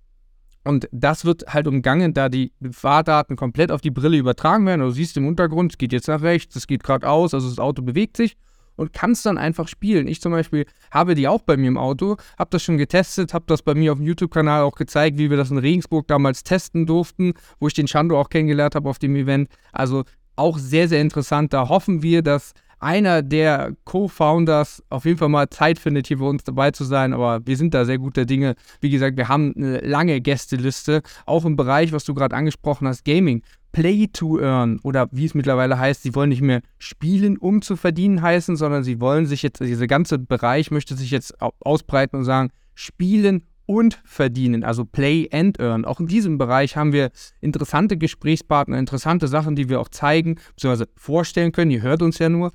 [0.63, 4.81] Und das wird halt umgangen, da die Fahrdaten komplett auf die Brille übertragen werden.
[4.81, 7.59] Also du siehst im Untergrund, es geht jetzt nach rechts, es geht geradeaus, also das
[7.59, 8.37] Auto bewegt sich
[8.77, 10.07] und kannst dann einfach spielen.
[10.07, 13.45] Ich zum Beispiel habe die auch bei mir im Auto, habe das schon getestet, habe
[13.49, 16.87] das bei mir auf dem YouTube-Kanal auch gezeigt, wie wir das in Regensburg damals testen
[16.87, 19.49] durften, wo ich den Chando auch kennengelernt habe auf dem Event.
[19.73, 20.05] Also
[20.37, 21.53] auch sehr, sehr interessant.
[21.53, 22.53] Da hoffen wir, dass
[22.83, 27.13] einer der Co-Founders auf jeden Fall mal Zeit findet, hier bei uns dabei zu sein.
[27.13, 28.57] Aber wir sind da sehr guter Dinge.
[28.81, 33.05] Wie gesagt, wir haben eine lange Gästeliste, auch im Bereich, was du gerade angesprochen hast,
[33.05, 33.43] Gaming.
[33.73, 37.77] Play to Earn oder wie es mittlerweile heißt, sie wollen nicht mehr spielen, um zu
[37.77, 42.25] verdienen heißen, sondern sie wollen sich jetzt, dieser ganze Bereich möchte sich jetzt ausbreiten und
[42.25, 45.85] sagen, spielen und verdienen, also Play and Earn.
[45.85, 47.11] Auch in diesem Bereich haben wir
[47.41, 50.87] interessante Gesprächspartner, interessante Sachen, die wir auch zeigen bzw.
[50.97, 51.71] vorstellen können.
[51.71, 52.53] Ihr hört uns ja nur.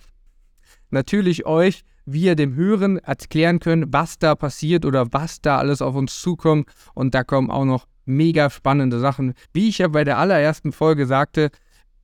[0.89, 5.95] natürlich euch, wir dem Hören erklären können, was da passiert oder was da alles auf
[5.95, 6.69] uns zukommt.
[6.93, 9.33] Und da kommen auch noch mega spannende Sachen.
[9.53, 11.49] Wie ich ja bei der allerersten Folge sagte,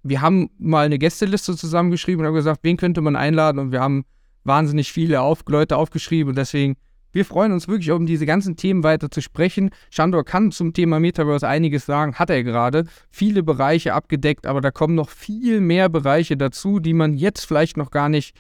[0.03, 3.79] wir haben mal eine Gästeliste zusammengeschrieben und haben gesagt, wen könnte man einladen und wir
[3.79, 4.05] haben
[4.43, 6.75] wahnsinnig viele auf Leute aufgeschrieben und deswegen,
[7.13, 9.69] wir freuen uns wirklich, um diese ganzen Themen weiter zu sprechen.
[9.91, 12.85] Shandor kann zum Thema Metaverse einiges sagen, hat er gerade.
[13.11, 17.77] Viele Bereiche abgedeckt, aber da kommen noch viel mehr Bereiche dazu, die man jetzt vielleicht
[17.77, 18.35] noch gar nicht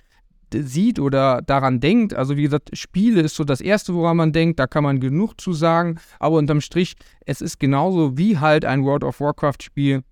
[0.53, 2.13] sieht oder daran denkt.
[2.13, 4.59] Also wie gesagt, Spiele ist so das Erste, woran man denkt.
[4.59, 5.99] Da kann man genug zu sagen.
[6.19, 6.95] Aber unterm Strich,
[7.25, 10.03] es ist genauso wie halt ein World of Warcraft-Spiel.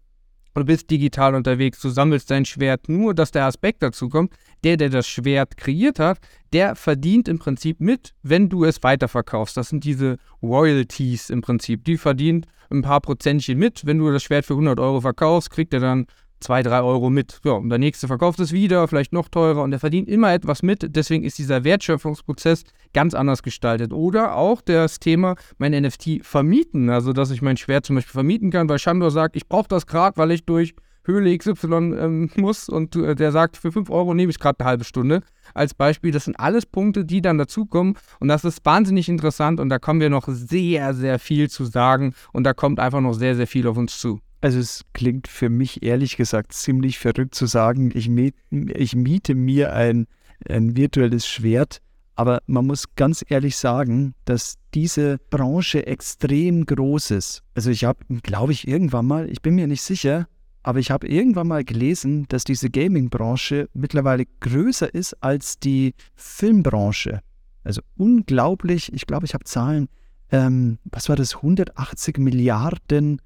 [0.53, 2.89] Du bist digital unterwegs, du sammelst dein Schwert.
[2.89, 4.33] Nur, dass der Aspekt dazu kommt,
[4.65, 6.19] der, der das Schwert kreiert hat,
[6.51, 9.55] der verdient im Prinzip mit, wenn du es weiterverkaufst.
[9.55, 11.85] Das sind diese Royalties im Prinzip.
[11.85, 13.85] Die verdient ein paar Prozentchen mit.
[13.85, 16.05] Wenn du das Schwert für 100 Euro verkaufst, kriegt er dann
[16.41, 17.39] zwei, drei Euro mit.
[17.43, 20.63] Ja, und der nächste verkauft es wieder, vielleicht noch teurer und er verdient immer etwas
[20.63, 20.95] mit.
[20.95, 22.63] Deswegen ist dieser Wertschöpfungsprozess
[22.93, 23.93] ganz anders gestaltet.
[23.93, 26.89] Oder auch das Thema, mein NFT vermieten.
[26.89, 29.87] Also, dass ich mein Schwert zum Beispiel vermieten kann, weil Shandor sagt, ich brauche das
[29.87, 34.13] gerade, weil ich durch Höhle XY ähm, muss und äh, der sagt, für 5 Euro
[34.13, 35.21] nehme ich gerade eine halbe Stunde.
[35.53, 39.69] Als Beispiel, das sind alles Punkte, die dann dazukommen und das ist wahnsinnig interessant und
[39.69, 43.35] da kommen wir noch sehr, sehr viel zu sagen und da kommt einfach noch sehr,
[43.35, 44.19] sehr viel auf uns zu.
[44.41, 48.09] Also es klingt für mich ehrlich gesagt ziemlich verrückt zu sagen, ich,
[48.49, 50.07] ich miete mir ein,
[50.49, 51.79] ein virtuelles Schwert,
[52.15, 57.43] aber man muss ganz ehrlich sagen, dass diese Branche extrem groß ist.
[57.53, 60.27] Also ich habe, glaube ich, irgendwann mal, ich bin mir nicht sicher,
[60.63, 67.21] aber ich habe irgendwann mal gelesen, dass diese Gaming-Branche mittlerweile größer ist als die Filmbranche.
[67.63, 69.87] Also unglaublich, ich glaube, ich habe Zahlen,
[70.31, 73.21] ähm, was war das, 180 Milliarden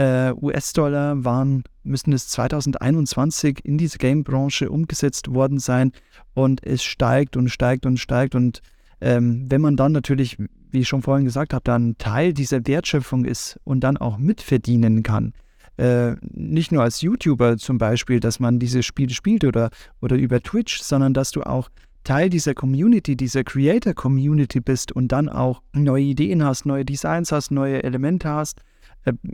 [0.00, 5.92] äh, US-Dollar waren, müssen es 2021 in diese Game-Branche umgesetzt worden sein.
[6.32, 8.34] Und es steigt und steigt und steigt.
[8.34, 8.62] Und
[9.02, 10.38] ähm, wenn man dann natürlich,
[10.70, 15.02] wie ich schon vorhin gesagt habe, dann Teil dieser Wertschöpfung ist und dann auch mitverdienen
[15.02, 15.34] kann,
[15.76, 19.68] äh, nicht nur als YouTuber zum Beispiel, dass man diese Spiele spielt oder,
[20.00, 21.68] oder über Twitch, sondern dass du auch
[22.04, 27.50] Teil dieser Community, dieser Creator-Community bist und dann auch neue Ideen hast, neue Designs hast,
[27.50, 28.62] neue Elemente hast,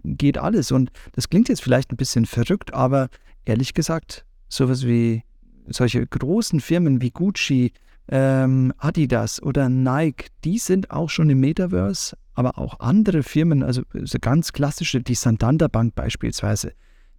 [0.04, 0.72] geht alles.
[0.72, 3.08] Und das klingt jetzt vielleicht ein bisschen verrückt, aber
[3.44, 5.22] ehrlich gesagt, sowas wie
[5.68, 7.72] solche großen Firmen wie Gucci,
[8.08, 13.82] ähm, Adidas oder Nike, die sind auch schon im Metaverse, aber auch andere Firmen, also
[13.92, 16.72] so ganz klassische, die Santander Bank beispielsweise,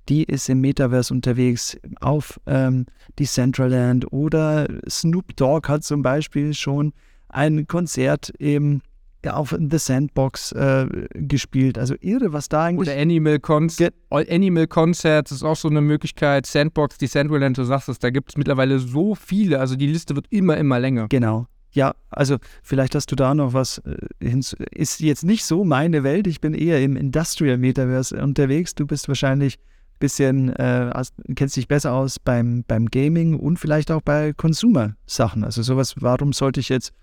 [0.08, 2.86] die ist im Metaverse unterwegs auf ähm,
[3.20, 6.94] Decentraland oder Snoop Dogg hat zum Beispiel schon
[7.28, 8.82] ein Konzert im
[9.26, 11.78] auf The Sandbox äh, gespielt.
[11.78, 12.90] Also irre, was da eigentlich.
[12.90, 13.70] Oder Animal, Con
[14.10, 16.46] Animal Concerts ist auch so eine Möglichkeit.
[16.46, 19.60] Sandbox, die Sandland, du sagst es, da gibt es mittlerweile so viele.
[19.60, 21.08] Also die Liste wird immer, immer länger.
[21.10, 21.48] Genau.
[21.72, 24.56] Ja, also vielleicht hast du da noch was äh, hinzu.
[24.72, 26.28] Ist jetzt nicht so meine Welt.
[26.28, 28.74] Ich bin eher im Industrial Metaverse unterwegs.
[28.74, 30.92] Du bist wahrscheinlich ein bisschen, äh,
[31.36, 35.44] kennst dich besser aus beim, beim Gaming und vielleicht auch bei Consumer-Sachen.
[35.44, 36.94] Also sowas, warum sollte ich jetzt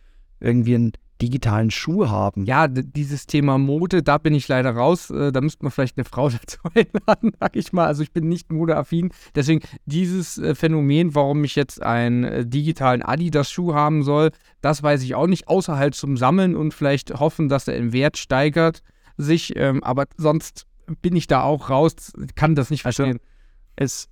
[0.41, 0.93] irgendwie ein
[1.23, 2.45] digitalen Schuh haben.
[2.45, 5.11] Ja, dieses Thema Mode, da bin ich leider raus.
[5.11, 7.87] Äh, da müsste man vielleicht eine Frau dazu einladen, sag ich mal.
[7.87, 9.11] Also ich bin nicht modeaffin.
[9.35, 15.03] Deswegen dieses äh, Phänomen, warum ich jetzt einen äh, digitalen Adidas-Schuh haben soll, das weiß
[15.03, 15.49] ich auch nicht.
[15.49, 18.83] Außer halt zum Sammeln und vielleicht hoffen, dass er im Wert steigert
[19.17, 19.55] sich.
[19.57, 20.67] Ähm, aber sonst
[21.01, 23.21] bin ich da auch raus, kann das nicht also verstehen.
[23.21, 23.35] Also
[23.77, 24.09] es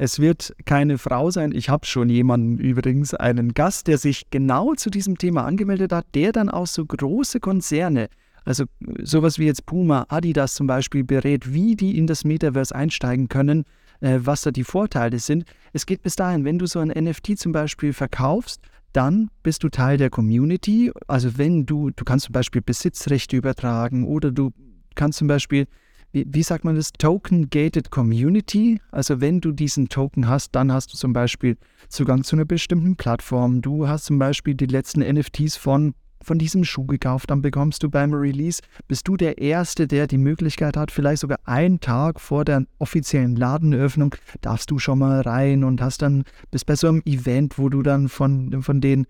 [0.00, 1.52] es wird keine Frau sein.
[1.52, 6.06] Ich habe schon jemanden übrigens, einen Gast, der sich genau zu diesem Thema angemeldet hat,
[6.14, 8.08] der dann auch so große Konzerne,
[8.46, 8.64] also
[9.02, 13.64] sowas wie jetzt Puma, Adidas zum Beispiel, berät, wie die in das Metaverse einsteigen können,
[14.00, 15.44] äh, was da die Vorteile sind.
[15.74, 18.62] Es geht bis dahin, wenn du so ein NFT zum Beispiel verkaufst,
[18.94, 20.90] dann bist du Teil der Community.
[21.08, 24.50] Also wenn du, du kannst zum Beispiel Besitzrechte übertragen oder du
[24.94, 25.66] kannst zum Beispiel
[26.12, 28.80] wie, wie sagt man das, Token-Gated Community.
[28.90, 31.56] Also wenn du diesen Token hast, dann hast du zum Beispiel
[31.88, 33.62] Zugang zu einer bestimmten Plattform.
[33.62, 37.88] Du hast zum Beispiel die letzten NFTs von von diesem Schuh gekauft, dann bekommst du
[37.88, 42.44] beim Release, bist du der Erste, der die Möglichkeit hat, vielleicht sogar einen Tag vor
[42.44, 47.02] der offiziellen Ladenöffnung, darfst du schon mal rein und hast dann, bist bei so einem
[47.06, 49.06] Event, wo du dann von, von denen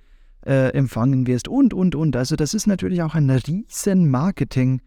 [0.46, 2.16] äh, empfangen wirst und, und, und.
[2.16, 4.80] Also das ist natürlich auch ein riesen Marketing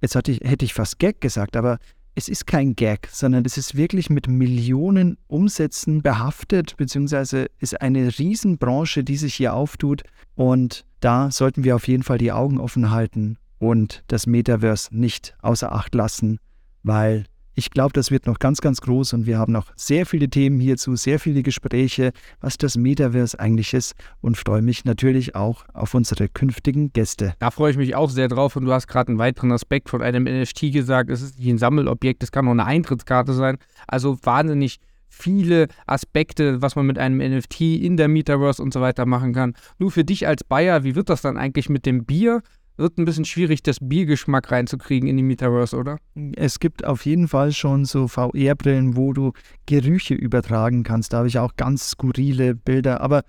[0.00, 1.78] jetzt ich, hätte ich fast Gag gesagt, aber
[2.14, 8.18] es ist kein Gag, sondern es ist wirklich mit Millionen Umsätzen behaftet, beziehungsweise ist eine
[8.18, 10.02] Riesenbranche, die sich hier auftut.
[10.34, 15.36] Und da sollten wir auf jeden Fall die Augen offen halten und das Metaverse nicht
[15.42, 16.38] außer Acht lassen,
[16.82, 17.24] weil
[17.58, 20.60] ich glaube, das wird noch ganz, ganz groß und wir haben noch sehr viele Themen
[20.60, 25.92] hierzu, sehr viele Gespräche, was das Metaverse eigentlich ist und freue mich natürlich auch auf
[25.92, 27.34] unsere künftigen Gäste.
[27.40, 30.02] Da freue ich mich auch sehr drauf und du hast gerade einen weiteren Aspekt von
[30.02, 31.10] einem NFT gesagt.
[31.10, 33.58] Es ist nicht ein Sammelobjekt, es kann auch eine Eintrittskarte sein.
[33.88, 34.78] Also wahnsinnig
[35.08, 39.54] viele Aspekte, was man mit einem NFT in der Metaverse und so weiter machen kann.
[39.78, 42.42] Nur für dich als Bayer, wie wird das dann eigentlich mit dem Bier?
[42.78, 45.98] Wird ein bisschen schwierig, das Biergeschmack reinzukriegen in die Metaverse, oder?
[46.36, 49.32] Es gibt auf jeden Fall schon so VR-Brillen, wo du
[49.66, 51.12] Gerüche übertragen kannst.
[51.12, 53.00] Da habe ich auch ganz skurrile Bilder.
[53.00, 53.24] Aber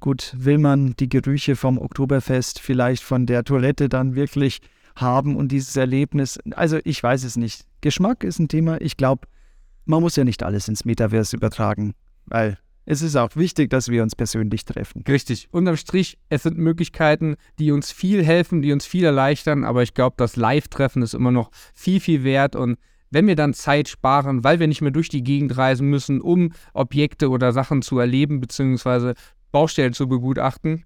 [0.00, 4.60] gut, will man die Gerüche vom Oktoberfest vielleicht von der Toilette dann wirklich
[4.96, 6.38] haben und dieses Erlebnis?
[6.52, 7.66] Also ich weiß es nicht.
[7.82, 8.80] Geschmack ist ein Thema.
[8.80, 9.28] Ich glaube,
[9.84, 11.92] man muss ja nicht alles ins Metaverse übertragen,
[12.24, 12.56] weil
[12.86, 15.02] es ist auch wichtig, dass wir uns persönlich treffen.
[15.08, 15.48] Richtig.
[15.50, 19.94] Unterm Strich, es sind Möglichkeiten, die uns viel helfen, die uns viel erleichtern, aber ich
[19.94, 22.78] glaube, das Live-Treffen ist immer noch viel, viel wert und
[23.10, 26.52] wenn wir dann Zeit sparen, weil wir nicht mehr durch die Gegend reisen müssen, um
[26.72, 29.14] Objekte oder Sachen zu erleben, beziehungsweise
[29.52, 30.84] Baustellen zu begutachten,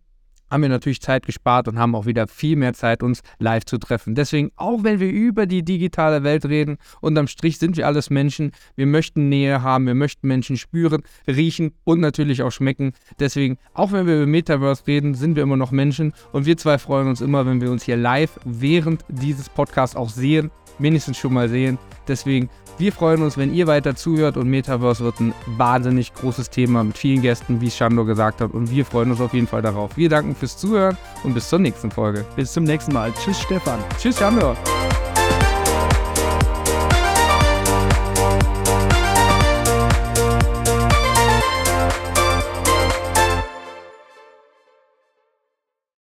[0.51, 3.79] haben wir natürlich Zeit gespart und haben auch wieder viel mehr Zeit, uns live zu
[3.79, 4.15] treffen.
[4.15, 8.53] Deswegen, auch wenn wir über die digitale Welt reden, unterm Strich sind wir alles Menschen.
[8.77, 12.93] Wir möchten Nähe haben, wir möchten Menschen spüren, riechen und natürlich auch schmecken.
[13.19, 16.79] Deswegen, auch wenn wir über Metaverse reden, sind wir immer noch Menschen und wir zwei
[16.79, 21.35] freuen uns immer, wenn wir uns hier live während dieses Podcasts auch sehen, mindestens schon
[21.35, 21.79] mal sehen.
[22.07, 22.49] Deswegen,
[22.79, 26.97] wir freuen uns, wenn ihr weiter zuhört und Metaverse wird ein wahnsinnig großes Thema mit
[26.97, 28.53] vielen Gästen, wie Shando gesagt hat.
[28.53, 29.97] Und wir freuen uns auf jeden Fall darauf.
[29.97, 32.25] Wir danken fürs Zuhören und bis zur nächsten Folge.
[32.37, 33.13] Bis zum nächsten Mal.
[33.23, 33.81] Tschüss, Stefan.
[33.99, 34.57] Tschüss, Shando.